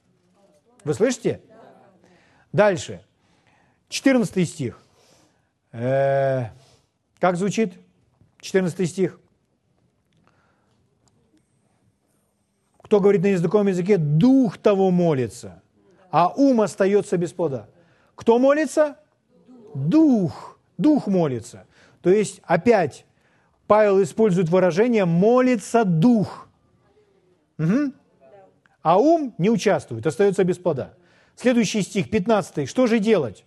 Вы 0.84 0.94
слышите? 0.94 1.42
Дальше. 2.56 3.02
14 3.90 4.48
стих. 4.48 4.80
Э, 5.74 6.46
как 7.20 7.36
звучит 7.36 7.74
14 8.40 8.90
стих? 8.90 9.20
Кто 12.82 13.02
говорит 13.02 13.24
на 13.24 13.28
языковом 13.28 13.68
языке, 13.68 13.98
дух 13.98 14.58
того 14.58 14.90
молится, 14.90 15.62
а 16.12 16.30
ум 16.30 16.62
остается 16.62 17.18
без 17.18 17.34
плода. 17.34 17.68
Кто 18.16 18.40
молится? 18.40 19.00
Дух. 19.74 20.58
Дух 20.78 21.08
молится. 21.08 21.66
То 22.02 22.10
есть 22.10 22.40
опять 22.46 23.06
Павел 23.68 24.02
использует 24.02 24.48
выражение 24.48 25.04
«молится 25.04 25.84
дух». 25.84 26.48
Угу. 27.58 27.92
А 28.82 28.98
ум 28.98 29.36
не 29.38 29.50
участвует, 29.50 30.08
остается 30.08 30.46
без 30.46 30.58
плода. 30.58 30.94
Следующий 31.36 31.82
стих, 31.82 32.10
15. 32.10 32.70
Что 32.70 32.88
же 32.88 33.00
делать? 33.00 33.46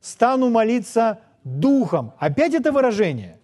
«Стану 0.00 0.48
молиться 0.50 1.20
духом». 1.44 2.12
Опять 2.18 2.54
это 2.54 2.72
выражение. 2.72 3.38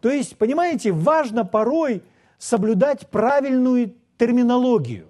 То 0.00 0.10
есть, 0.10 0.36
понимаете, 0.38 0.92
важно 0.92 1.44
порой 1.44 2.02
соблюдать 2.38 3.08
правильную 3.08 3.94
терминологию. 4.18 5.08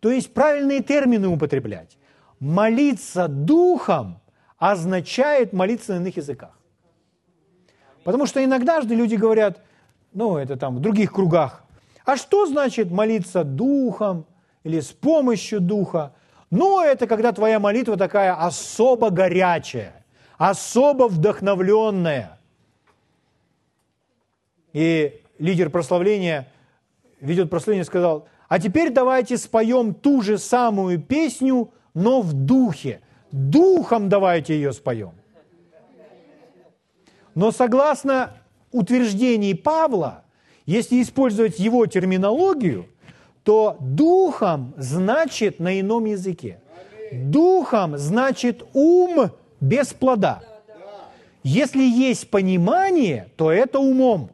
То 0.00 0.10
есть 0.10 0.32
правильные 0.32 0.82
термины 0.82 1.28
употреблять. 1.28 1.98
Молиться 2.40 3.28
духом 3.28 4.20
означает 4.56 5.52
молиться 5.52 5.94
на 5.94 5.98
иных 5.98 6.16
языках. 6.16 6.58
Потому 8.04 8.26
что 8.26 8.42
иногда 8.42 8.80
люди 8.80 9.16
говорят, 9.16 9.62
ну, 10.12 10.36
это 10.36 10.56
там 10.56 10.76
в 10.76 10.80
других 10.80 11.12
кругах, 11.12 11.64
а 12.04 12.16
что 12.16 12.46
значит 12.46 12.90
молиться 12.90 13.44
духом 13.44 14.24
или 14.64 14.80
с 14.80 14.92
помощью 14.92 15.60
духа? 15.60 16.14
Ну, 16.50 16.80
это 16.80 17.06
когда 17.06 17.32
твоя 17.32 17.60
молитва 17.60 17.96
такая 17.96 18.34
особо 18.34 19.10
горячая, 19.10 20.04
особо 20.36 21.08
вдохновленная. 21.08 22.38
И 24.72 25.22
лидер 25.38 25.70
прославления– 25.70 26.48
ведет 27.20 27.50
прославление, 27.50 27.84
сказал, 27.84 28.28
а 28.48 28.58
теперь 28.58 28.90
давайте 28.90 29.36
споем 29.36 29.94
ту 29.94 30.22
же 30.22 30.38
самую 30.38 31.00
песню, 31.00 31.72
но 31.94 32.20
в 32.20 32.32
духе. 32.32 33.00
Духом 33.30 34.08
давайте 34.08 34.54
ее 34.54 34.72
споем. 34.72 35.12
Но 37.34 37.52
согласно 37.52 38.34
утверждений 38.72 39.54
Павла, 39.54 40.24
если 40.66 41.02
использовать 41.02 41.58
его 41.58 41.86
терминологию, 41.86 42.86
то 43.48 43.78
духом 43.80 44.74
значит 44.76 45.58
на 45.58 45.80
ином 45.80 46.04
языке. 46.04 46.60
Духом 47.10 47.96
значит 47.96 48.62
ум 48.74 49.30
без 49.58 49.94
плода. 49.94 50.42
Если 51.42 51.82
есть 51.82 52.28
понимание, 52.28 53.30
то 53.36 53.50
это 53.50 53.78
умом. 53.78 54.32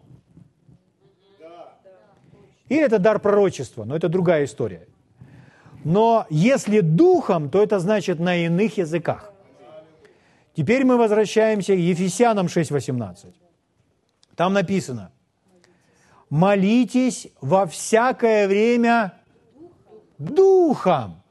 Или 2.68 2.82
это 2.82 2.98
дар 2.98 3.20
пророчества, 3.20 3.84
но 3.84 3.94
это 3.94 4.08
другая 4.08 4.46
история. 4.46 4.88
Но 5.84 6.26
если 6.28 6.80
духом, 6.80 7.50
то 7.50 7.62
это 7.62 7.78
значит 7.78 8.18
на 8.18 8.44
иных 8.44 8.78
языках. 8.78 9.32
Теперь 10.56 10.84
мы 10.84 10.96
возвращаемся 10.96 11.76
к 11.76 11.78
Ефесянам 11.78 12.46
6.18. 12.46 13.32
Там 14.34 14.54
написано, 14.54 15.12
молитесь 16.34 17.28
во 17.40 17.64
всякое 17.64 18.48
время 18.48 19.12
духом. 20.18 21.22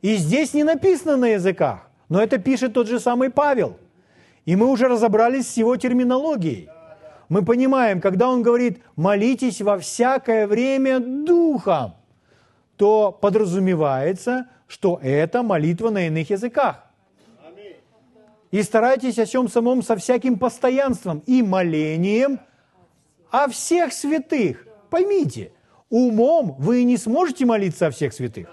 И 0.00 0.14
здесь 0.14 0.54
не 0.54 0.62
написано 0.62 1.16
на 1.16 1.24
языках, 1.30 1.90
но 2.08 2.22
это 2.22 2.38
пишет 2.38 2.72
тот 2.72 2.86
же 2.86 3.00
самый 3.00 3.30
Павел. 3.30 3.76
И 4.44 4.54
мы 4.54 4.70
уже 4.70 4.86
разобрались 4.86 5.48
с 5.48 5.56
его 5.56 5.76
терминологией. 5.76 6.68
Мы 7.28 7.44
понимаем, 7.44 8.00
когда 8.00 8.28
он 8.28 8.42
говорит 8.42 8.80
«молитесь 8.94 9.60
во 9.60 9.76
всякое 9.76 10.46
время 10.46 11.00
духом», 11.00 11.94
то 12.76 13.10
подразумевается, 13.10 14.46
что 14.68 15.00
это 15.02 15.42
молитва 15.42 15.90
на 15.90 16.06
иных 16.06 16.30
языках. 16.30 16.84
И 18.52 18.62
старайтесь 18.62 19.18
о 19.18 19.24
всем 19.24 19.48
самом 19.48 19.82
со 19.82 19.96
всяким 19.96 20.38
постоянством 20.38 21.24
и 21.26 21.42
молением 21.42 22.38
о 23.34 23.48
всех 23.48 23.92
святых. 23.92 24.64
Поймите, 24.90 25.50
умом 25.90 26.54
вы 26.60 26.84
не 26.84 26.96
сможете 26.96 27.44
молиться 27.44 27.88
о 27.88 27.90
всех 27.90 28.12
святых. 28.12 28.46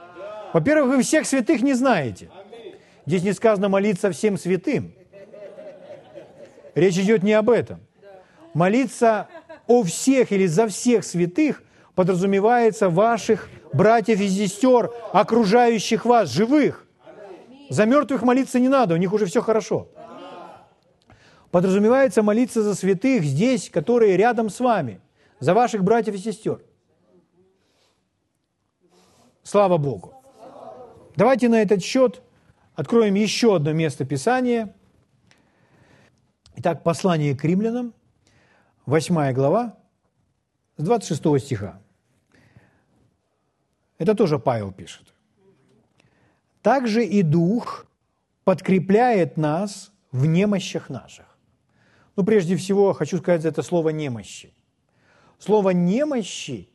Во-первых, 0.54 0.96
вы 0.96 1.04
всех 1.04 1.28
святых 1.28 1.62
не 1.62 1.76
знаете. 1.76 2.32
Здесь 3.06 3.22
не 3.22 3.34
сказано 3.34 3.70
молиться 3.70 4.10
всем 4.10 4.40
святым. 4.40 4.92
Речь 6.74 6.98
идет 6.98 7.22
не 7.22 7.34
об 7.34 7.52
этом. 7.52 7.80
Молиться 8.56 9.28
о 9.68 9.84
всех 9.84 10.32
или 10.32 10.48
за 10.48 10.68
всех 10.68 11.06
святых 11.06 11.62
подразумевается 11.94 12.90
ваших 12.90 13.50
братьев 13.74 14.20
и 14.20 14.28
сестер, 14.28 14.90
окружающих 15.14 16.06
вас, 16.06 16.32
живых. 16.32 16.88
За 17.70 17.86
мертвых 17.86 18.24
молиться 18.24 18.60
не 18.60 18.68
надо, 18.68 18.96
у 18.96 18.98
них 18.98 19.14
уже 19.14 19.28
все 19.28 19.44
хорошо. 19.44 19.90
Подразумевается 21.52 22.24
молиться 22.24 22.64
за 22.64 22.76
святых 22.76 23.26
здесь, 23.26 23.70
которые 23.70 24.16
рядом 24.16 24.50
с 24.50 24.60
вами, 24.62 25.02
за 25.40 25.54
ваших 25.54 25.84
братьев 25.84 26.16
и 26.16 26.18
сестер. 26.18 26.62
Слава 29.44 29.78
Богу. 29.78 30.14
Давайте 31.18 31.50
на 31.50 31.62
этот 31.62 31.84
счет 31.84 32.22
откроем 32.74 33.16
еще 33.16 33.58
одно 33.58 33.74
место 33.74 34.06
Писания. 34.06 34.74
Итак, 36.56 36.84
послание 36.84 37.36
к 37.36 37.44
римлянам, 37.44 37.94
8 38.86 39.34
глава, 39.34 39.78
с 40.78 40.84
26 40.84 41.40
стиха. 41.44 41.82
Это 43.98 44.16
тоже 44.16 44.40
Павел 44.40 44.72
пишет. 44.72 45.14
«Также 46.62 47.04
и 47.04 47.24
Дух 47.24 47.88
подкрепляет 48.46 49.36
нас 49.36 49.92
в 50.12 50.26
немощах 50.26 50.90
наших». 50.90 51.31
Ну, 52.16 52.24
прежде 52.24 52.56
всего, 52.56 52.94
хочу 52.94 53.18
сказать 53.18 53.42
за 53.42 53.50
это 53.50 53.64
слово 53.64 53.90
«немощи». 53.90 54.54
Слово 55.40 55.72
«немощи» 55.72 56.70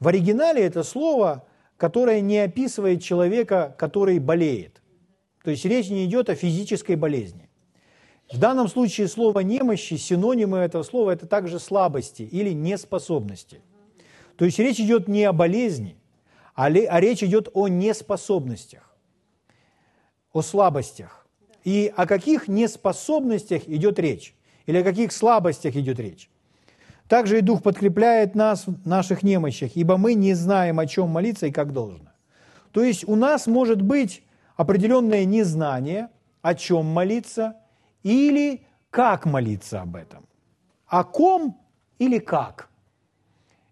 в 0.00 0.08
оригинале 0.08 0.62
это 0.62 0.82
слово, 0.82 1.46
которое 1.76 2.20
не 2.20 2.38
описывает 2.38 3.02
человека, 3.02 3.74
который 3.78 4.18
болеет. 4.18 4.82
То 5.44 5.50
есть 5.50 5.64
речь 5.64 5.88
не 5.88 6.04
идет 6.04 6.28
о 6.28 6.34
физической 6.34 6.96
болезни. 6.96 7.48
В 8.30 8.38
данном 8.38 8.68
случае 8.68 9.08
слово 9.08 9.40
«немощи», 9.40 9.94
синонимы 9.94 10.58
этого 10.58 10.82
слова– 10.82 11.10
это 11.12 11.26
также 11.26 11.58
слабости 11.58 12.22
или 12.22 12.50
неспособности. 12.52 13.60
То 14.36 14.44
есть 14.44 14.58
речь 14.58 14.80
идет 14.80 15.06
не 15.06 15.24
о 15.24 15.32
болезни, 15.32 15.96
а, 16.54 16.66
а 16.66 17.00
речь 17.00 17.22
идет 17.22 17.48
о 17.54 17.68
неспособностях, 17.68 18.94
о 20.32 20.42
слабостях. 20.42 21.26
И 21.64 21.92
о 21.96 22.06
каких 22.06 22.48
неспособностях 22.48 23.68
идет 23.68 23.98
речь? 23.98 24.34
Или 24.66 24.78
о 24.78 24.84
каких 24.84 25.12
слабостях 25.12 25.76
идет 25.76 25.98
речь? 25.98 26.30
Также 27.08 27.38
и 27.38 27.42
Дух 27.42 27.62
подкрепляет 27.62 28.34
нас 28.34 28.66
в 28.66 28.88
наших 28.88 29.22
немощах, 29.22 29.72
ибо 29.74 29.96
мы 29.96 30.14
не 30.14 30.34
знаем, 30.34 30.78
о 30.78 30.86
чем 30.86 31.08
молиться 31.08 31.46
и 31.46 31.52
как 31.52 31.72
должно. 31.72 32.10
То 32.70 32.82
есть 32.82 33.06
у 33.06 33.16
нас 33.16 33.46
может 33.46 33.82
быть 33.82 34.22
определенное 34.56 35.24
незнание, 35.24 36.08
о 36.40 36.54
чем 36.54 36.86
молиться, 36.86 37.56
или 38.02 38.62
как 38.90 39.26
молиться 39.26 39.82
об 39.82 39.96
этом. 39.96 40.26
О 40.86 41.04
ком 41.04 41.60
или 41.98 42.18
как. 42.18 42.68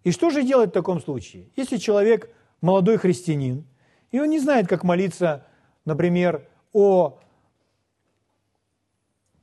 И 0.03 0.11
что 0.11 0.29
же 0.29 0.43
делать 0.43 0.69
в 0.69 0.73
таком 0.73 1.01
случае? 1.01 1.49
Если 1.55 1.77
человек 1.77 2.29
молодой 2.61 2.97
христианин, 2.97 3.65
и 4.11 4.19
он 4.19 4.29
не 4.29 4.39
знает, 4.39 4.67
как 4.67 4.83
молиться, 4.83 5.45
например, 5.85 6.47
о 6.73 7.19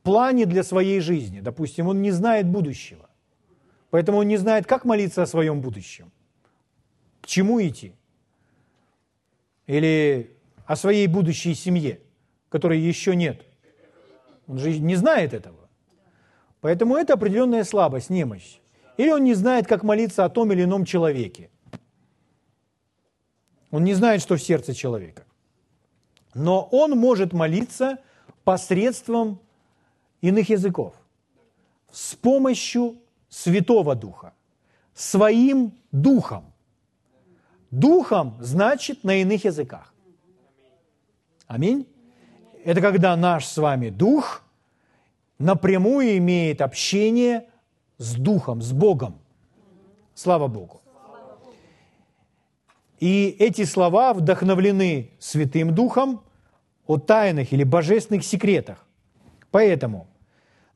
плане 0.08 0.46
для 0.46 0.62
своей 0.62 1.00
жизни. 1.00 1.40
Допустим, 1.40 1.86
он 1.86 2.00
не 2.00 2.12
знает 2.12 2.46
будущего. 2.46 3.10
Поэтому 3.90 4.18
он 4.18 4.28
не 4.28 4.38
знает, 4.38 4.66
как 4.66 4.86
молиться 4.86 5.22
о 5.22 5.26
своем 5.26 5.60
будущем. 5.60 6.10
К 7.20 7.26
чему 7.26 7.60
идти. 7.60 7.92
Или 9.66 10.34
о 10.64 10.76
своей 10.76 11.06
будущей 11.08 11.54
семье, 11.54 12.00
которой 12.48 12.80
еще 12.80 13.14
нет. 13.14 13.44
Он 14.46 14.58
же 14.58 14.78
не 14.78 14.96
знает 14.96 15.34
этого. 15.34 15.68
Поэтому 16.62 16.96
это 16.96 17.12
определенная 17.12 17.64
слабость, 17.64 18.08
немощь. 18.08 18.60
Или 18.96 19.10
он 19.10 19.24
не 19.24 19.34
знает, 19.34 19.66
как 19.66 19.82
молиться 19.82 20.24
о 20.24 20.30
том 20.30 20.52
или 20.52 20.62
ином 20.62 20.86
человеке. 20.86 21.50
Он 23.70 23.84
не 23.84 23.92
знает, 23.92 24.22
что 24.22 24.36
в 24.36 24.42
сердце 24.42 24.72
человека. 24.72 25.26
Но 26.32 26.66
он 26.72 26.92
может 26.92 27.34
молиться 27.34 27.98
посредством 28.44 29.40
иных 30.20 30.50
языков, 30.50 30.94
с 31.90 32.14
помощью 32.14 32.96
Святого 33.28 33.94
Духа, 33.94 34.32
своим 34.94 35.72
Духом. 35.92 36.52
Духом 37.70 38.36
значит 38.40 39.04
на 39.04 39.20
иных 39.20 39.44
языках. 39.44 39.94
Аминь. 41.46 41.86
Это 42.64 42.80
когда 42.80 43.16
наш 43.16 43.46
с 43.46 43.56
вами 43.56 43.90
Дух 43.90 44.42
напрямую 45.38 46.18
имеет 46.18 46.60
общение 46.60 47.48
с 47.98 48.14
Духом, 48.14 48.60
с 48.60 48.72
Богом. 48.72 49.18
Слава 50.14 50.48
Богу. 50.48 50.80
И 53.00 53.36
эти 53.38 53.64
слова 53.64 54.12
вдохновлены 54.12 55.10
Святым 55.20 55.74
Духом 55.74 56.22
о 56.86 56.98
тайных 56.98 57.52
или 57.52 57.62
божественных 57.62 58.24
секретах. 58.24 58.87
Поэтому 59.50 60.06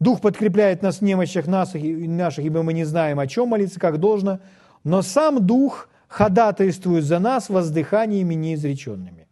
Дух 0.00 0.20
подкрепляет 0.20 0.82
нас 0.82 0.98
в 0.98 1.02
немощах 1.02 1.46
наших, 1.46 1.82
наших, 1.82 2.44
ибо 2.44 2.62
мы 2.62 2.72
не 2.72 2.84
знаем, 2.84 3.20
о 3.20 3.26
чем 3.26 3.48
молиться, 3.48 3.78
как 3.78 4.00
должно, 4.00 4.40
но 4.82 5.02
сам 5.02 5.46
Дух 5.46 5.88
ходатайствует 6.08 7.04
за 7.04 7.18
нас 7.18 7.48
воздыханиями 7.48 8.34
неизреченными. 8.34 9.28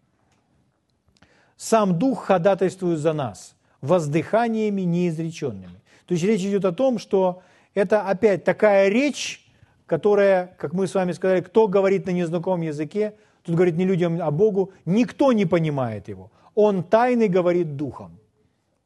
Сам 1.56 1.98
Дух 1.98 2.24
ходатайствует 2.26 3.00
за 3.00 3.12
нас 3.12 3.54
воздыханиями 3.80 4.82
неизреченными. 4.82 5.80
То 6.06 6.14
есть 6.14 6.24
речь 6.24 6.42
идет 6.42 6.64
о 6.64 6.72
том, 6.72 6.98
что 6.98 7.42
это 7.74 8.02
опять 8.02 8.44
такая 8.44 8.88
речь, 8.88 9.44
которая, 9.86 10.54
как 10.58 10.72
мы 10.72 10.86
с 10.86 10.94
вами 10.94 11.12
сказали, 11.12 11.40
кто 11.40 11.66
говорит 11.66 12.06
на 12.06 12.10
незнакомом 12.10 12.62
языке, 12.62 13.14
тут 13.42 13.56
говорит 13.56 13.76
не 13.76 13.84
людям, 13.84 14.20
а 14.22 14.30
Богу, 14.30 14.72
никто 14.84 15.32
не 15.32 15.46
понимает 15.46 16.08
его. 16.08 16.30
Он 16.54 16.84
тайный 16.84 17.28
говорит 17.28 17.76
духом. 17.76 18.19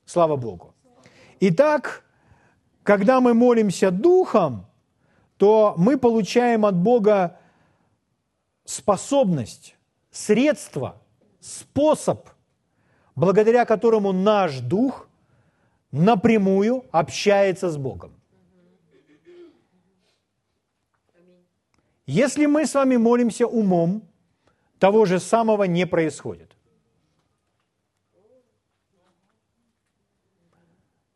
Слава 0.06 0.36
Богу. 0.36 0.74
Итак, 1.40 2.04
когда 2.82 3.20
мы 3.20 3.34
молимся 3.34 3.90
духом, 3.90 4.66
то 5.36 5.74
мы 5.76 5.98
получаем 5.98 6.64
от 6.64 6.76
Бога 6.76 7.38
способность, 8.64 9.76
средство, 10.10 11.02
способ, 11.40 12.28
благодаря 13.14 13.64
которому 13.64 14.12
наш 14.12 14.60
дух 14.60 15.08
напрямую 15.90 16.84
общается 16.92 17.70
с 17.70 17.76
Богом. 17.76 18.12
Если 22.06 22.46
мы 22.46 22.66
с 22.66 22.74
вами 22.74 22.96
молимся 22.96 23.46
умом, 23.46 24.02
того 24.78 25.06
же 25.06 25.18
самого 25.18 25.64
не 25.64 25.86
происходит. 25.86 26.53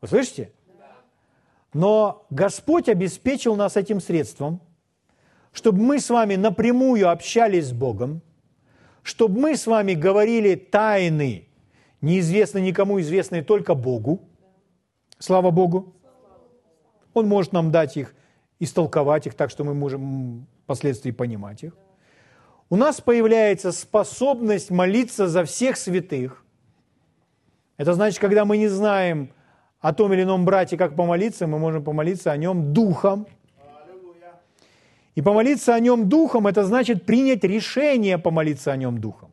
Вы 0.01 0.07
слышите? 0.07 0.51
Но 1.73 2.25
Господь 2.29 2.89
обеспечил 2.89 3.55
нас 3.55 3.77
этим 3.77 3.99
средством, 3.99 4.61
чтобы 5.51 5.79
мы 5.79 5.99
с 5.99 6.09
вами 6.09 6.35
напрямую 6.35 7.09
общались 7.09 7.67
с 7.67 7.71
Богом, 7.73 8.21
чтобы 9.03 9.39
мы 9.39 9.55
с 9.55 9.67
вами 9.67 9.93
говорили 9.93 10.55
тайны, 10.55 11.47
неизвестные 12.01 12.63
никому, 12.63 12.99
известные 13.01 13.43
только 13.43 13.75
Богу. 13.75 14.21
Слава 15.19 15.51
Богу. 15.51 15.93
Он 17.13 17.27
может 17.27 17.53
нам 17.53 17.71
дать 17.71 17.97
их, 17.97 18.15
истолковать 18.59 19.27
их 19.27 19.33
так, 19.35 19.49
что 19.49 19.63
мы 19.63 19.73
можем 19.73 20.47
впоследствии 20.63 21.11
понимать 21.11 21.63
их. 21.63 21.75
У 22.69 22.75
нас 22.75 23.01
появляется 23.01 23.71
способность 23.71 24.69
молиться 24.69 25.27
за 25.27 25.43
всех 25.43 25.75
святых. 25.75 26.43
Это 27.77 27.93
значит, 27.93 28.19
когда 28.19 28.45
мы 28.45 28.57
не 28.57 28.67
знаем, 28.67 29.33
о 29.81 29.93
том 29.93 30.13
или 30.13 30.23
ином 30.23 30.45
брате, 30.45 30.77
как 30.77 30.95
помолиться, 30.95 31.47
мы 31.47 31.57
можем 31.57 31.83
помолиться 31.83 32.31
о 32.31 32.37
нем 32.37 32.73
духом. 32.73 33.27
И 35.15 35.21
помолиться 35.21 35.75
о 35.75 35.79
нем 35.79 36.07
духом– 36.07 36.47
это 36.47 36.63
значит 36.63 37.05
принять 37.05 37.43
решение 37.43 38.17
помолиться 38.17 38.71
о 38.71 38.77
нем 38.77 38.99
духом. 38.99 39.29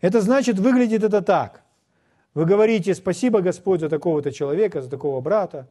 Это 0.00 0.20
значит, 0.20 0.58
выглядит 0.58 1.04
это 1.04 1.20
так. 1.22 1.62
Вы 2.34 2.44
говорите, 2.44 2.94
спасибо, 2.94 3.40
Господь, 3.40 3.80
за 3.80 3.88
такого-то 3.88 4.32
человека, 4.32 4.82
за 4.82 4.88
такого 4.88 5.20
брата 5.20 5.68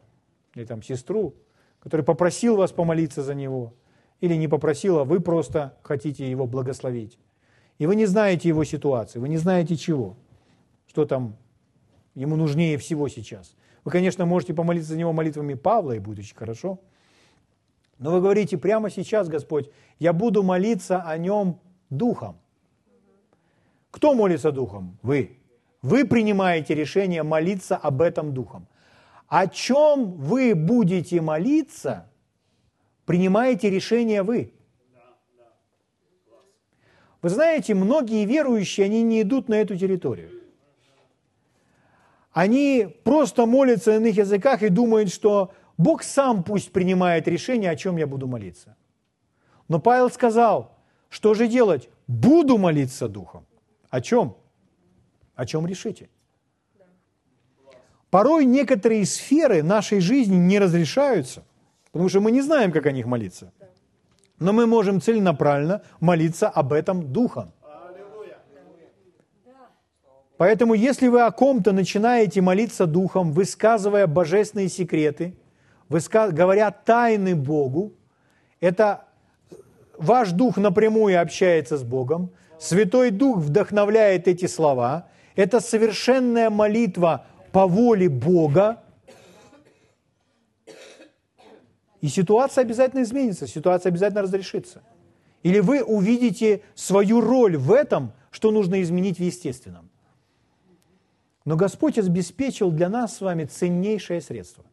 или 0.55 0.65
там 0.65 0.83
сестру, 0.83 1.33
который 1.79 2.05
попросил 2.05 2.57
вас 2.57 2.71
помолиться 2.71 3.23
за 3.23 3.33
него, 3.33 3.73
или 4.21 4.35
не 4.35 4.47
попросил, 4.47 4.99
а 4.99 5.05
вы 5.05 5.19
просто 5.19 5.77
хотите 5.81 6.29
его 6.29 6.45
благословить. 6.47 7.17
И 7.77 7.87
вы 7.87 7.95
не 7.95 8.05
знаете 8.05 8.49
его 8.49 8.63
ситуации, 8.65 9.19
вы 9.19 9.29
не 9.29 9.37
знаете 9.37 9.75
чего, 9.77 10.17
что 10.87 11.05
там 11.05 11.35
ему 12.19 12.35
нужнее 12.35 12.77
всего 12.77 13.07
сейчас. 13.07 13.55
Вы, 13.85 13.91
конечно, 13.91 14.25
можете 14.25 14.53
помолиться 14.53 14.89
за 14.89 14.97
него 14.97 15.13
молитвами 15.13 15.53
Павла, 15.53 15.93
и 15.93 15.99
будет 15.99 16.19
очень 16.19 16.35
хорошо. 16.35 16.79
Но 17.97 18.11
вы 18.11 18.21
говорите, 18.21 18.57
прямо 18.57 18.89
сейчас, 18.89 19.29
Господь, 19.29 19.69
я 19.99 20.11
буду 20.11 20.43
молиться 20.43 21.01
о 21.01 21.17
нем 21.17 21.59
духом. 21.89 22.37
Кто 23.91 24.13
молится 24.13 24.51
духом? 24.51 24.97
Вы. 25.01 25.37
Вы 25.81 26.05
принимаете 26.05 26.75
решение 26.75 27.23
молиться 27.23 27.77
об 27.77 28.01
этом 28.01 28.33
духом. 28.33 28.67
О 29.27 29.47
чем 29.47 30.11
вы 30.11 30.55
будете 30.55 31.21
молиться, 31.21 32.09
принимаете 33.05 33.69
решение 33.69 34.23
вы. 34.23 34.53
Вы 37.21 37.29
знаете, 37.29 37.75
многие 37.75 38.25
верующие, 38.25 38.85
они 38.85 39.03
не 39.03 39.21
идут 39.21 39.47
на 39.47 39.55
эту 39.55 39.77
территорию. 39.77 40.38
Они 42.39 42.87
просто 43.03 43.45
молятся 43.45 43.91
на 43.91 43.95
иных 43.97 44.15
языках 44.15 44.63
и 44.63 44.69
думают, 44.69 45.11
что 45.11 45.51
Бог 45.77 46.03
сам 46.03 46.43
пусть 46.43 46.71
принимает 46.71 47.27
решение, 47.27 47.69
о 47.69 47.75
чем 47.75 47.97
я 47.97 48.07
буду 48.07 48.27
молиться. 48.27 48.77
Но 49.67 49.79
Павел 49.79 50.09
сказал, 50.09 50.77
что 51.09 51.33
же 51.33 51.49
делать? 51.49 51.89
Буду 52.07 52.57
молиться 52.57 53.09
Духом. 53.09 53.45
О 53.89 53.99
чем? 53.99 54.37
О 55.35 55.45
чем 55.45 55.67
решите? 55.67 56.07
Порой 58.09 58.45
некоторые 58.45 59.05
сферы 59.05 59.61
нашей 59.61 59.99
жизни 59.99 60.37
не 60.37 60.59
разрешаются, 60.59 61.43
потому 61.91 62.07
что 62.07 62.21
мы 62.21 62.31
не 62.31 62.41
знаем, 62.41 62.71
как 62.71 62.85
о 62.85 62.93
них 62.93 63.05
молиться. 63.05 63.51
Но 64.39 64.53
мы 64.53 64.65
можем 64.65 65.01
целенаправленно 65.01 65.81
молиться 65.99 66.47
об 66.47 66.71
этом 66.71 67.11
Духом. 67.11 67.51
Поэтому, 70.39 70.73
если 70.73 71.09
вы 71.09 71.23
о 71.23 71.31
ком-то 71.31 71.73
начинаете 71.73 72.39
молиться 72.39 72.85
Духом, 72.85 73.33
высказывая 73.33 74.07
божественные 74.07 74.69
секреты, 74.69 75.35
говоря 75.89 76.71
тайны 76.71 77.35
Богу, 77.35 77.91
это 78.61 79.03
ваш 79.97 80.31
Дух 80.31 80.55
напрямую 80.55 81.21
общается 81.21 81.77
с 81.77 81.83
Богом, 81.83 82.31
Святой 82.57 83.11
Дух 83.11 83.39
вдохновляет 83.39 84.29
эти 84.29 84.45
слова, 84.45 85.09
это 85.35 85.59
совершенная 85.59 86.49
молитва 86.49 87.25
по 87.51 87.67
воле 87.67 88.07
Бога, 88.07 88.81
и 91.99 92.07
ситуация 92.07 92.61
обязательно 92.61 93.01
изменится, 93.01 93.45
ситуация 93.45 93.89
обязательно 93.89 94.21
разрешится. 94.21 94.83
Или 95.43 95.59
вы 95.59 95.83
увидите 95.83 96.61
свою 96.75 97.19
роль 97.19 97.57
в 97.57 97.73
этом, 97.73 98.13
что 98.31 98.51
нужно 98.51 98.81
изменить 98.81 99.17
в 99.17 99.21
естественном. 99.21 99.88
Но 101.49 101.57
Господь 101.57 101.97
обеспечил 101.97 102.69
для 102.69 102.89
нас 102.89 103.17
с 103.17 103.21
вами 103.21 103.45
ценнейшее 103.45 104.21
средство. 104.21 104.63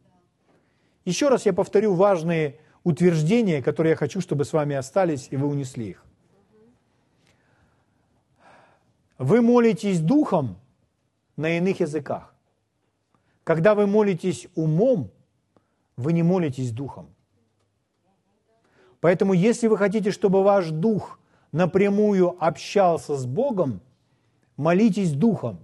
Еще 1.05 1.27
раз 1.27 1.47
я 1.47 1.53
повторю 1.53 1.95
важные 1.95 2.59
утверждения, 2.83 3.63
которые 3.63 3.91
я 3.93 3.95
хочу, 3.95 4.21
чтобы 4.21 4.45
с 4.45 4.53
вами 4.53 4.75
остались, 4.75 5.27
и 5.31 5.37
вы 5.37 5.47
унесли 5.47 5.87
их. 5.87 6.05
Вы 9.17 9.41
молитесь 9.41 9.99
духом 9.99 10.59
на 11.35 11.57
иных 11.57 11.79
языках. 11.79 12.35
Когда 13.43 13.73
вы 13.73 13.87
молитесь 13.87 14.47
умом, 14.53 15.09
вы 15.95 16.13
не 16.13 16.21
молитесь 16.21 16.69
духом. 16.69 17.09
Поэтому, 18.99 19.33
если 19.33 19.65
вы 19.65 19.79
хотите, 19.79 20.11
чтобы 20.11 20.43
ваш 20.43 20.69
дух 20.69 21.17
напрямую 21.51 22.37
общался 22.39 23.17
с 23.17 23.25
Богом, 23.25 23.81
молитесь 24.57 25.13
духом, 25.13 25.63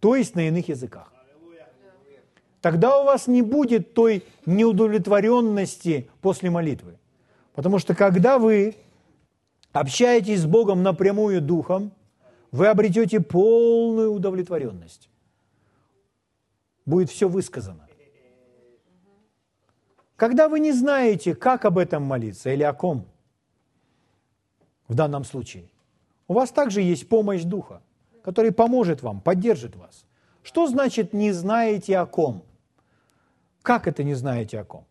то 0.00 0.16
есть 0.16 0.34
на 0.34 0.48
иных 0.48 0.68
языках. 0.68 1.12
Тогда 2.60 3.00
у 3.00 3.04
вас 3.04 3.26
не 3.28 3.42
будет 3.42 3.94
той 3.94 4.24
неудовлетворенности 4.46 6.10
после 6.20 6.50
молитвы. 6.50 6.98
Потому 7.54 7.78
что 7.78 7.94
когда 7.94 8.38
вы 8.38 8.76
общаетесь 9.72 10.40
с 10.40 10.46
Богом 10.46 10.82
напрямую 10.82 11.40
духом, 11.40 11.92
вы 12.50 12.66
обретете 12.66 13.20
полную 13.20 14.12
удовлетворенность. 14.12 15.08
Будет 16.84 17.10
все 17.10 17.28
высказано. 17.28 17.86
Когда 20.16 20.48
вы 20.48 20.58
не 20.58 20.72
знаете, 20.72 21.34
как 21.34 21.64
об 21.64 21.78
этом 21.78 22.02
молиться 22.02 22.50
или 22.50 22.64
о 22.64 22.72
ком, 22.72 23.04
в 24.88 24.94
данном 24.94 25.24
случае, 25.24 25.68
у 26.26 26.34
вас 26.34 26.50
также 26.50 26.80
есть 26.80 27.08
помощь 27.08 27.42
Духа, 27.42 27.82
который 28.22 28.52
поможет 28.52 29.02
вам, 29.02 29.20
поддержит 29.20 29.76
вас. 29.76 30.04
Что 30.42 30.66
значит 30.66 31.12
«не 31.12 31.32
знаете 31.32 31.98
о 31.98 32.06
ком»? 32.06 32.42
Как 33.62 33.86
это 33.86 34.02
не 34.02 34.14
знаете 34.14 34.60
о 34.60 34.64
ком? 34.64 34.86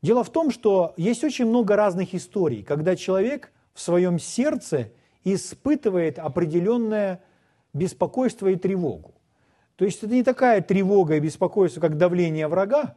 Дело 0.00 0.22
в 0.24 0.30
том, 0.30 0.50
что 0.50 0.94
есть 0.96 1.24
очень 1.24 1.46
много 1.46 1.76
разных 1.76 2.14
историй, 2.14 2.62
когда 2.62 2.96
человек 2.96 3.52
в 3.74 3.80
своем 3.80 4.18
сердце 4.18 4.92
испытывает 5.24 6.18
определенное 6.18 7.22
беспокойство 7.72 8.48
и 8.48 8.56
тревогу. 8.56 9.14
То 9.76 9.84
есть 9.84 10.02
это 10.02 10.12
не 10.12 10.22
такая 10.22 10.60
тревога 10.60 11.16
и 11.16 11.20
беспокойство, 11.20 11.80
как 11.80 11.96
давление 11.96 12.48
врага, 12.48 12.96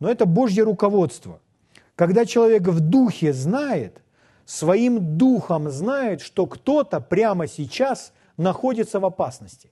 но 0.00 0.10
это 0.10 0.26
Божье 0.26 0.64
руководство. 0.64 1.40
Когда 1.94 2.24
человек 2.24 2.62
в 2.62 2.80
духе 2.80 3.32
знает, 3.32 4.02
своим 4.44 5.16
духом 5.16 5.70
знает, 5.70 6.20
что 6.20 6.46
кто-то 6.46 7.00
прямо 7.00 7.46
сейчас 7.46 8.12
находится 8.36 9.00
в 9.00 9.04
опасности. 9.04 9.70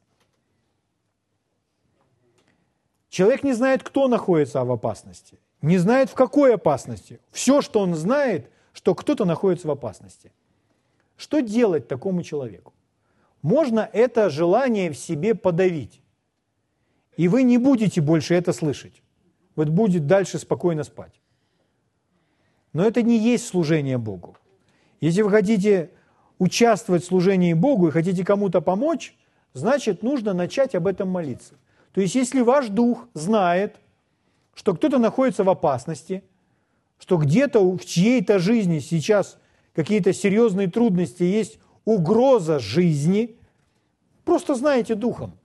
Человек 3.08 3.42
не 3.42 3.52
знает, 3.52 3.82
кто 3.82 4.08
находится 4.08 4.64
в 4.64 4.70
опасности, 4.70 5.38
не 5.60 5.78
знает, 5.78 6.08
в 6.10 6.14
какой 6.14 6.54
опасности. 6.54 7.20
Все, 7.30 7.60
что 7.60 7.80
он 7.80 7.94
знает, 7.94 8.50
что 8.72 8.94
кто-то 8.94 9.24
находится 9.24 9.68
в 9.68 9.70
опасности. 9.70 10.32
Что 11.16 11.40
делать 11.40 11.88
такому 11.88 12.22
человеку? 12.22 12.72
Можно 13.42 13.88
это 13.92 14.30
желание 14.30 14.90
в 14.90 14.96
себе 14.96 15.34
подавить, 15.34 16.00
и 17.16 17.28
вы 17.28 17.42
не 17.42 17.58
будете 17.58 18.00
больше 18.00 18.34
это 18.34 18.52
слышать 18.52 19.02
вот 19.54 19.68
будет 19.68 20.06
дальше 20.06 20.38
спокойно 20.38 20.84
спать. 20.84 21.20
Но 22.72 22.84
это 22.84 23.02
не 23.02 23.18
есть 23.18 23.46
служение 23.46 23.98
Богу. 23.98 24.36
Если 25.00 25.22
вы 25.22 25.30
хотите 25.30 25.90
участвовать 26.39 27.03
в 27.03 27.07
служении 27.07 27.53
Богу 27.55 27.89
и 27.89 27.91
хотите 27.91 28.24
кому-то 28.24 28.61
помочь, 28.61 29.16
значит, 29.55 30.03
нужно 30.03 30.33
начать 30.33 30.74
об 30.74 30.87
этом 30.87 31.09
молиться. 31.09 31.55
То 31.93 32.01
есть, 32.01 32.14
если 32.14 32.41
ваш 32.41 32.68
дух 32.68 33.09
знает, 33.14 33.76
что 34.55 34.74
кто-то 34.74 34.99
находится 34.99 35.45
в 35.45 35.51
опасности, 35.51 36.24
что 36.99 37.16
где-то 37.16 37.61
в 37.61 37.85
чьей-то 37.85 38.39
жизни 38.39 38.78
сейчас 38.78 39.39
какие-то 39.74 40.12
серьезные 40.12 40.70
трудности, 40.70 41.22
есть 41.22 41.59
угроза 41.85 42.59
жизни, 42.59 43.37
просто 44.24 44.55
знаете 44.55 44.95
духом. 44.95 45.39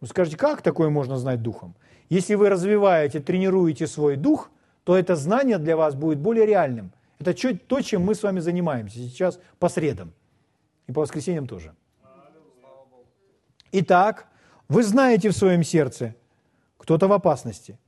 Вы 0.00 0.08
скажете, 0.08 0.36
как 0.36 0.62
такое 0.62 0.90
можно 0.90 1.16
знать 1.16 1.42
духом? 1.42 1.74
Если 2.08 2.34
вы 2.34 2.48
развиваете, 2.48 3.20
тренируете 3.20 3.86
свой 3.86 4.16
дух, 4.16 4.50
то 4.84 4.96
это 4.96 5.16
знание 5.16 5.58
для 5.58 5.76
вас 5.76 5.94
будет 5.94 6.18
более 6.18 6.46
реальным. 6.46 6.92
Это 7.18 7.56
то, 7.56 7.80
чем 7.80 8.02
мы 8.02 8.14
с 8.14 8.22
вами 8.22 8.40
занимаемся 8.40 8.98
сейчас 8.98 9.40
по 9.58 9.68
средам. 9.68 10.12
И 10.86 10.92
по 10.92 11.00
воскресеньям 11.00 11.46
тоже. 11.46 11.74
Итак, 13.72 14.28
вы 14.68 14.82
знаете 14.82 15.30
в 15.30 15.36
своем 15.36 15.62
сердце, 15.62 16.14
кто-то 16.76 17.08
в 17.08 17.12
опасности. 17.12 17.78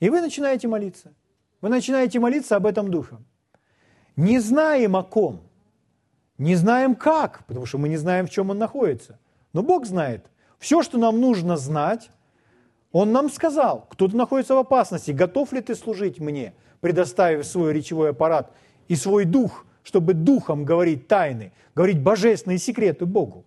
И 0.00 0.10
вы 0.10 0.20
начинаете 0.20 0.68
молиться. 0.68 1.12
Вы 1.60 1.68
начинаете 1.68 2.18
молиться 2.18 2.56
об 2.56 2.66
этом 2.66 2.90
духе. 2.90 3.16
Не 4.16 4.40
знаем 4.40 4.96
о 4.96 5.04
ком, 5.04 5.40
не 6.38 6.56
знаем 6.56 6.96
как, 6.96 7.44
потому 7.46 7.66
что 7.66 7.78
мы 7.78 7.88
не 7.88 7.96
знаем, 7.96 8.26
в 8.26 8.30
чем 8.30 8.50
он 8.50 8.58
находится. 8.58 9.18
Но 9.52 9.62
Бог 9.62 9.86
знает. 9.86 10.26
Все, 10.58 10.82
что 10.82 10.98
нам 10.98 11.20
нужно 11.20 11.56
знать, 11.56 12.10
он 12.90 13.12
нам 13.12 13.30
сказал, 13.30 13.86
кто-то 13.90 14.16
находится 14.16 14.54
в 14.54 14.58
опасности, 14.58 15.12
готов 15.12 15.52
ли 15.52 15.60
ты 15.60 15.74
служить 15.74 16.20
мне, 16.20 16.54
предоставив 16.82 17.46
свой 17.46 17.72
речевой 17.72 18.10
аппарат 18.10 18.52
и 18.88 18.96
свой 18.96 19.24
дух, 19.24 19.64
чтобы 19.84 20.14
духом 20.14 20.64
говорить 20.64 21.06
тайны, 21.06 21.52
говорить 21.76 22.00
божественные 22.00 22.58
секреты 22.58 23.06
Богу. 23.06 23.44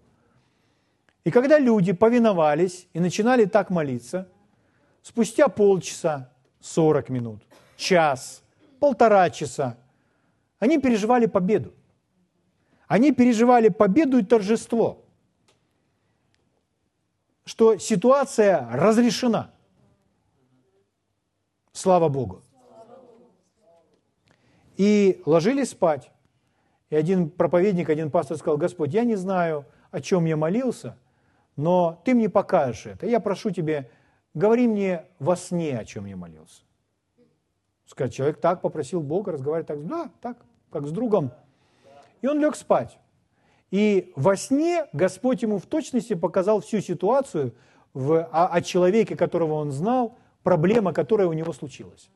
И 1.26 1.32
когда 1.32 1.60
люди 1.60 1.92
повиновались 1.92 2.88
и 2.94 3.00
начинали 3.02 3.44
так 3.44 3.70
молиться, 3.70 4.30
спустя 5.02 5.50
полчаса, 5.50 6.32
40 6.62 7.10
минут, 7.10 7.44
час, 7.76 8.42
полтора 8.80 9.30
часа. 9.30 9.78
Они 10.60 10.80
переживали 10.80 11.26
победу. 11.26 11.74
Они 12.88 13.12
переживали 13.12 13.68
победу 13.68 14.18
и 14.18 14.24
торжество, 14.24 15.04
что 17.44 17.78
ситуация 17.78 18.70
разрешена. 18.72 19.52
Слава 21.74 22.08
Богу. 22.08 22.45
И 24.78 25.22
ложились 25.26 25.70
спать. 25.70 26.12
И 26.90 26.96
один 26.96 27.30
проповедник, 27.30 27.90
один 27.90 28.12
пастор 28.12 28.38
сказал, 28.38 28.58
Господь, 28.58 28.94
я 28.94 29.04
не 29.04 29.16
знаю, 29.16 29.66
о 29.92 30.02
чем 30.02 30.26
я 30.26 30.38
молился, 30.38 30.98
но 31.56 32.02
Ты 32.06 32.14
мне 32.14 32.30
покажешь 32.30 32.86
это. 32.86 33.08
Я 33.08 33.20
прошу 33.20 33.52
Тебя, 33.52 33.88
говори 34.34 34.68
мне 34.68 35.06
во 35.20 35.36
сне, 35.36 35.80
о 35.80 35.86
чем 35.86 36.06
я 36.06 36.16
молился. 36.16 36.64
Сказать, 37.86 38.14
человек 38.14 38.40
так 38.40 38.62
попросил 38.62 39.02
Бога, 39.02 39.32
разговаривать 39.32 39.68
так, 39.68 39.86
да, 39.86 40.12
так, 40.22 40.38
как 40.72 40.88
с 40.88 40.92
другом. 40.92 41.32
И 42.22 42.28
он 42.28 42.40
лег 42.40 42.56
спать. 42.56 42.98
И 43.72 44.12
во 44.16 44.36
сне 44.36 44.86
Господь 44.94 45.42
ему 45.42 45.60
в 45.60 45.66
точности 45.66 46.14
показал 46.14 46.62
всю 46.62 46.82
ситуацию 46.82 47.54
в, 47.94 48.24
о, 48.24 48.48
о 48.48 48.62
человеке, 48.62 49.16
которого 49.16 49.54
он 49.54 49.72
знал, 49.72 50.18
проблема, 50.44 50.94
которая 50.94 51.28
у 51.28 51.34
него 51.34 51.54
случилась. 51.54 52.10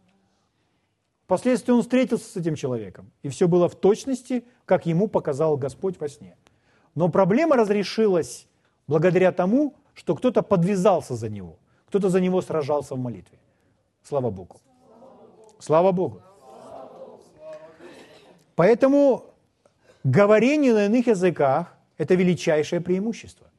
Впоследствии 1.30 1.72
он 1.72 1.84
встретился 1.84 2.26
с 2.26 2.36
этим 2.38 2.56
человеком, 2.56 3.12
и 3.22 3.30
все 3.30 3.48
было 3.48 3.70
в 3.70 3.76
точности, 3.76 4.44
как 4.66 4.88
ему 4.88 5.08
показал 5.08 5.58
Господь 5.58 6.00
во 6.00 6.10
сне. 6.10 6.36
Но 6.96 7.08
проблема 7.08 7.56
разрешилась 7.56 8.48
благодаря 8.88 9.32
тому, 9.32 9.76
что 9.94 10.16
кто-то 10.16 10.42
подвязался 10.42 11.14
за 11.14 11.30
него, 11.30 11.60
кто-то 11.86 12.10
за 12.10 12.20
него 12.20 12.42
сражался 12.42 12.96
в 12.96 12.98
молитве. 12.98 13.38
Слава 14.02 14.32
Богу. 14.32 14.60
Слава 15.60 15.92
Богу. 15.92 16.24
Поэтому 18.56 19.26
говорение 20.04 20.74
на 20.74 20.86
иных 20.88 21.06
языках– 21.06 21.78
это 22.00 22.16
величайшее 22.16 22.82
преимущество. 22.82 23.52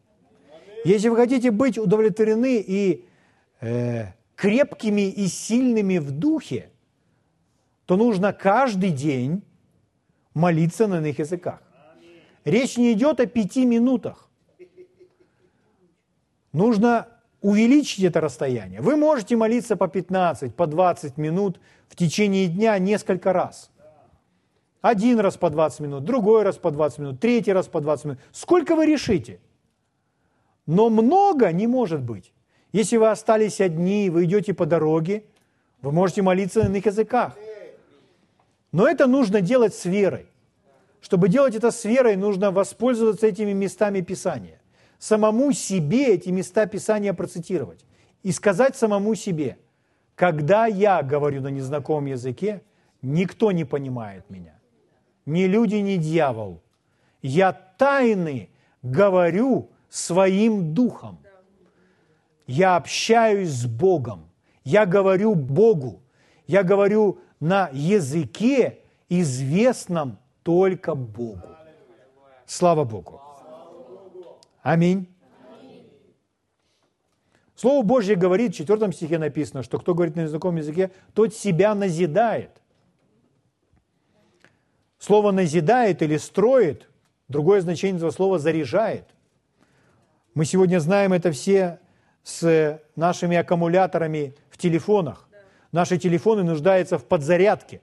Если 0.84 1.08
вы 1.08 1.14
хотите 1.14 1.52
быть 1.52 1.78
удовлетворены 1.78 2.64
и 2.66 3.04
э, 3.60 4.06
крепкими 4.34 5.08
и 5.08 5.28
сильными 5.28 5.98
в 5.98 6.10
духе, 6.10 6.70
то 7.90 7.96
нужно 7.96 8.32
каждый 8.32 8.92
день 8.92 9.42
молиться 10.32 10.86
на 10.86 10.98
иных 10.98 11.18
языках. 11.18 11.60
Речь 12.44 12.76
не 12.76 12.92
идет 12.92 13.18
о 13.18 13.26
пяти 13.26 13.66
минутах. 13.66 14.30
Нужно 16.52 17.08
увеличить 17.40 18.04
это 18.04 18.20
расстояние. 18.20 18.80
Вы 18.80 18.94
можете 18.94 19.34
молиться 19.34 19.74
по 19.76 19.88
15, 19.88 20.54
по 20.54 20.68
20 20.68 21.18
минут 21.18 21.58
в 21.88 21.96
течение 21.96 22.46
дня 22.46 22.78
несколько 22.78 23.32
раз. 23.32 23.72
Один 24.82 25.18
раз 25.18 25.36
по 25.36 25.50
20 25.50 25.80
минут, 25.80 26.04
другой 26.04 26.44
раз 26.44 26.58
по 26.58 26.70
20 26.70 26.98
минут, 27.00 27.20
третий 27.20 27.52
раз 27.52 27.66
по 27.66 27.80
20 27.80 28.04
минут. 28.04 28.18
Сколько 28.30 28.76
вы 28.76 28.86
решите? 28.86 29.40
Но 30.64 30.90
много 30.90 31.50
не 31.50 31.66
может 31.66 32.02
быть. 32.02 32.32
Если 32.70 32.98
вы 32.98 33.10
остались 33.10 33.60
одни, 33.60 34.10
вы 34.10 34.26
идете 34.26 34.54
по 34.54 34.64
дороге, 34.64 35.24
вы 35.82 35.90
можете 35.90 36.22
молиться 36.22 36.60
на 36.60 36.66
иных 36.66 36.86
языках. 36.86 37.36
Но 38.72 38.86
это 38.86 39.06
нужно 39.06 39.40
делать 39.40 39.74
с 39.74 39.84
верой. 39.84 40.26
Чтобы 41.00 41.28
делать 41.28 41.54
это 41.54 41.70
с 41.70 41.84
верой, 41.84 42.16
нужно 42.16 42.50
воспользоваться 42.50 43.26
этими 43.26 43.52
местами 43.52 44.00
Писания. 44.00 44.60
Самому 44.98 45.52
себе 45.52 46.14
эти 46.14 46.28
места 46.28 46.66
Писания 46.66 47.14
процитировать. 47.14 47.84
И 48.22 48.32
сказать 48.32 48.76
самому 48.76 49.14
себе, 49.14 49.56
когда 50.14 50.66
я 50.66 51.02
говорю 51.02 51.40
на 51.40 51.48
незнакомом 51.48 52.06
языке, 52.06 52.62
никто 53.00 53.50
не 53.50 53.64
понимает 53.64 54.28
меня. 54.28 54.58
Ни 55.24 55.44
люди, 55.44 55.76
ни 55.76 55.96
дьявол. 55.96 56.60
Я 57.22 57.52
тайны 57.52 58.50
говорю 58.82 59.70
своим 59.88 60.74
духом. 60.74 61.18
Я 62.46 62.76
общаюсь 62.76 63.50
с 63.50 63.66
Богом. 63.66 64.28
Я 64.64 64.84
говорю 64.84 65.34
Богу. 65.34 66.02
Я 66.46 66.62
говорю 66.62 67.20
на 67.40 67.70
языке, 67.72 68.80
известном 69.08 70.18
только 70.42 70.94
Богу. 70.94 71.42
Слава 72.46 72.84
Богу. 72.84 73.20
Аминь. 74.62 75.08
Слово 77.56 77.82
Божье 77.82 78.14
говорит, 78.14 78.54
в 78.54 78.56
4 78.56 78.92
стихе 78.92 79.18
написано, 79.18 79.62
что 79.62 79.78
кто 79.78 79.94
говорит 79.94 80.16
на 80.16 80.22
незнакомом 80.22 80.56
языке, 80.56 80.90
тот 81.14 81.34
себя 81.34 81.74
назидает. 81.74 82.50
Слово 84.98 85.30
«назидает» 85.32 86.02
или 86.02 86.18
«строит» 86.18 86.90
другое 87.28 87.62
значение 87.62 87.96
этого 87.96 88.10
слова 88.10 88.38
«заряжает». 88.38 89.08
Мы 90.34 90.44
сегодня 90.44 90.78
знаем 90.78 91.14
это 91.14 91.32
все 91.32 91.80
с 92.22 92.80
нашими 92.96 93.36
аккумуляторами 93.36 94.34
в 94.50 94.58
телефонах. 94.58 95.29
Наши 95.72 95.98
телефоны 95.98 96.42
нуждаются 96.42 96.98
в 96.98 97.04
подзарядке. 97.04 97.80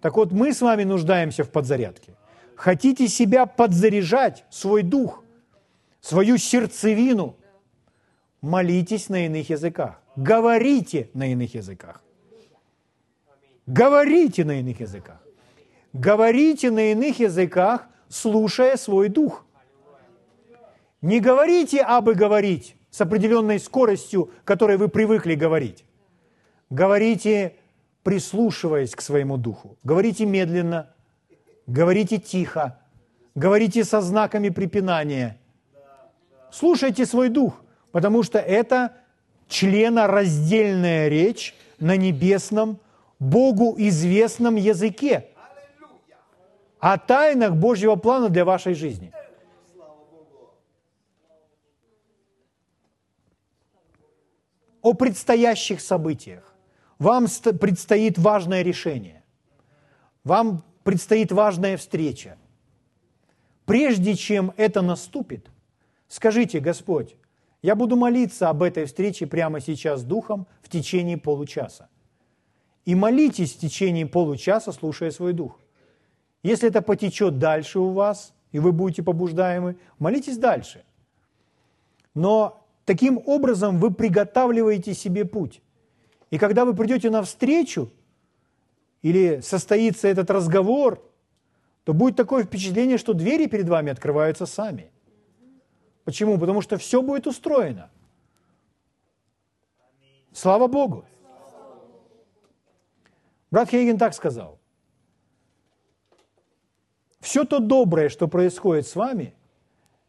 Так 0.00 0.16
вот, 0.16 0.32
мы 0.32 0.52
с 0.52 0.60
вами 0.60 0.84
нуждаемся 0.84 1.42
в 1.42 1.50
подзарядке. 1.50 2.14
Хотите 2.54 3.08
себя 3.08 3.46
подзаряжать, 3.46 4.44
свой 4.50 4.82
дух, 4.82 5.24
свою 6.00 6.38
сердцевину, 6.38 7.36
молитесь 8.40 9.08
на 9.08 9.26
иных 9.26 9.50
языках. 9.50 10.00
Говорите 10.14 11.10
на 11.14 11.32
иных 11.32 11.54
языках. 11.54 12.02
Говорите 13.66 14.44
на 14.44 14.60
иных 14.60 14.80
языках. 14.80 15.20
Говорите 15.92 16.70
на 16.70 16.92
иных 16.92 17.18
языках, 17.18 17.88
слушая 18.08 18.76
свой 18.76 19.08
дух. 19.08 19.44
Не 21.02 21.20
говорите 21.20 21.82
абы 21.82 22.14
говорить 22.14 22.76
с 22.90 23.00
определенной 23.00 23.58
скоростью, 23.58 24.30
которой 24.44 24.76
вы 24.76 24.88
привыкли 24.88 25.34
говорить. 25.34 25.85
Говорите, 26.70 27.54
прислушиваясь 28.02 28.94
к 28.94 29.00
своему 29.00 29.36
духу. 29.36 29.76
Говорите 29.84 30.26
медленно, 30.26 30.94
говорите 31.66 32.18
тихо, 32.18 32.78
говорите 33.34 33.84
со 33.84 34.00
знаками 34.00 34.48
препинания. 34.48 35.38
Слушайте 36.50 37.06
свой 37.06 37.28
дух, 37.28 37.62
потому 37.92 38.22
что 38.22 38.38
это 38.38 38.96
членораздельная 39.48 41.08
речь 41.08 41.54
на 41.78 41.96
небесном, 41.96 42.78
Богу 43.18 43.74
известном 43.78 44.56
языке 44.56 45.28
о 46.78 46.98
тайнах 46.98 47.54
Божьего 47.54 47.96
плана 47.96 48.28
для 48.28 48.44
вашей 48.44 48.74
жизни. 48.74 49.12
О 54.82 54.92
предстоящих 54.92 55.80
событиях. 55.80 56.55
Вам 56.98 57.26
предстоит 57.60 58.18
важное 58.18 58.62
решение. 58.62 59.22
Вам 60.24 60.64
предстоит 60.82 61.30
важная 61.32 61.76
встреча. 61.76 62.36
Прежде 63.64 64.14
чем 64.14 64.52
это 64.56 64.80
наступит, 64.80 65.50
скажите, 66.08 66.60
Господь, 66.60 67.16
я 67.62 67.74
буду 67.74 67.96
молиться 67.96 68.48
об 68.48 68.62
этой 68.62 68.84
встрече 68.86 69.26
прямо 69.26 69.60
сейчас 69.60 70.04
Духом 70.04 70.46
в 70.62 70.68
течение 70.68 71.18
получаса. 71.18 71.88
И 72.84 72.94
молитесь 72.94 73.54
в 73.54 73.58
течение 73.58 74.06
получаса, 74.06 74.72
слушая 74.72 75.10
свой 75.10 75.32
Дух. 75.32 75.58
Если 76.42 76.68
это 76.68 76.80
потечет 76.80 77.38
дальше 77.38 77.80
у 77.80 77.90
вас, 77.90 78.32
и 78.52 78.60
вы 78.60 78.72
будете 78.72 79.02
побуждаемы, 79.02 79.76
молитесь 79.98 80.38
дальше. 80.38 80.84
Но 82.14 82.64
таким 82.84 83.20
образом 83.26 83.80
вы 83.80 83.92
приготавливаете 83.92 84.94
себе 84.94 85.24
путь. 85.24 85.60
И 86.36 86.38
когда 86.38 86.66
вы 86.66 86.74
придете 86.74 87.08
на 87.08 87.22
встречу, 87.22 87.90
или 89.00 89.40
состоится 89.40 90.06
этот 90.06 90.30
разговор, 90.30 91.02
то 91.84 91.94
будет 91.94 92.14
такое 92.14 92.44
впечатление, 92.44 92.98
что 92.98 93.14
двери 93.14 93.46
перед 93.46 93.66
вами 93.66 93.90
открываются 93.90 94.44
сами. 94.44 94.90
Почему? 96.04 96.38
Потому 96.38 96.60
что 96.60 96.76
все 96.76 97.00
будет 97.00 97.26
устроено. 97.26 97.88
Слава 100.30 100.66
Богу. 100.66 101.06
Брат 103.50 103.70
Хейген 103.70 103.96
так 103.96 104.12
сказал. 104.12 104.58
Все 107.20 107.44
то 107.44 107.60
доброе, 107.60 108.10
что 108.10 108.28
происходит 108.28 108.86
с 108.86 108.94
вами, 108.94 109.34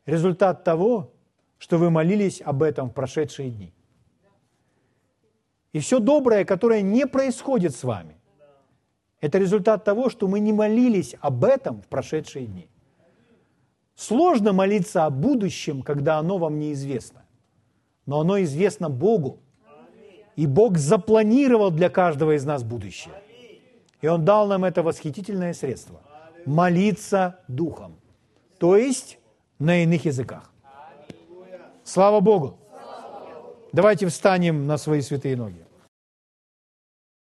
результат 0.06 0.66
того, 0.66 1.10
что 1.58 1.78
вы 1.78 1.90
молились 1.90 2.42
об 2.42 2.64
этом 2.64 2.90
в 2.90 2.94
прошедшие 2.94 3.50
дни. 3.50 3.72
И 5.78 5.80
все 5.80 6.00
доброе, 6.00 6.44
которое 6.44 6.82
не 6.82 7.06
происходит 7.06 7.76
с 7.76 7.84
вами, 7.84 8.18
это 9.22 9.38
результат 9.38 9.84
того, 9.84 10.10
что 10.10 10.28
мы 10.28 10.40
не 10.40 10.52
молились 10.52 11.16
об 11.22 11.44
этом 11.44 11.84
в 11.84 11.88
прошедшие 11.88 12.48
дни. 12.48 12.68
Сложно 13.94 14.54
молиться 14.54 15.06
о 15.06 15.12
будущем, 15.12 15.84
когда 15.84 16.18
оно 16.18 16.40
вам 16.40 16.58
неизвестно. 16.58 17.28
Но 18.08 18.22
оно 18.22 18.42
известно 18.42 18.90
Богу. 18.90 19.38
И 20.36 20.48
Бог 20.48 20.80
запланировал 20.80 21.70
для 21.70 21.90
каждого 21.90 22.36
из 22.36 22.44
нас 22.44 22.64
будущее. 22.64 23.14
И 24.02 24.08
Он 24.08 24.26
дал 24.26 24.48
нам 24.48 24.66
это 24.66 24.82
восхитительное 24.82 25.54
средство– 25.54 26.02
молиться 26.48 27.40
Духом, 27.48 28.00
то 28.58 28.78
есть 28.78 29.20
на 29.60 29.84
иных 29.84 30.06
языках. 30.06 30.52
Слава 31.84 32.20
Богу! 32.20 32.58
Давайте 33.74 34.08
встанем 34.08 34.66
на 34.66 34.78
свои 34.78 35.02
святые 35.02 35.38
ноги. 35.38 35.67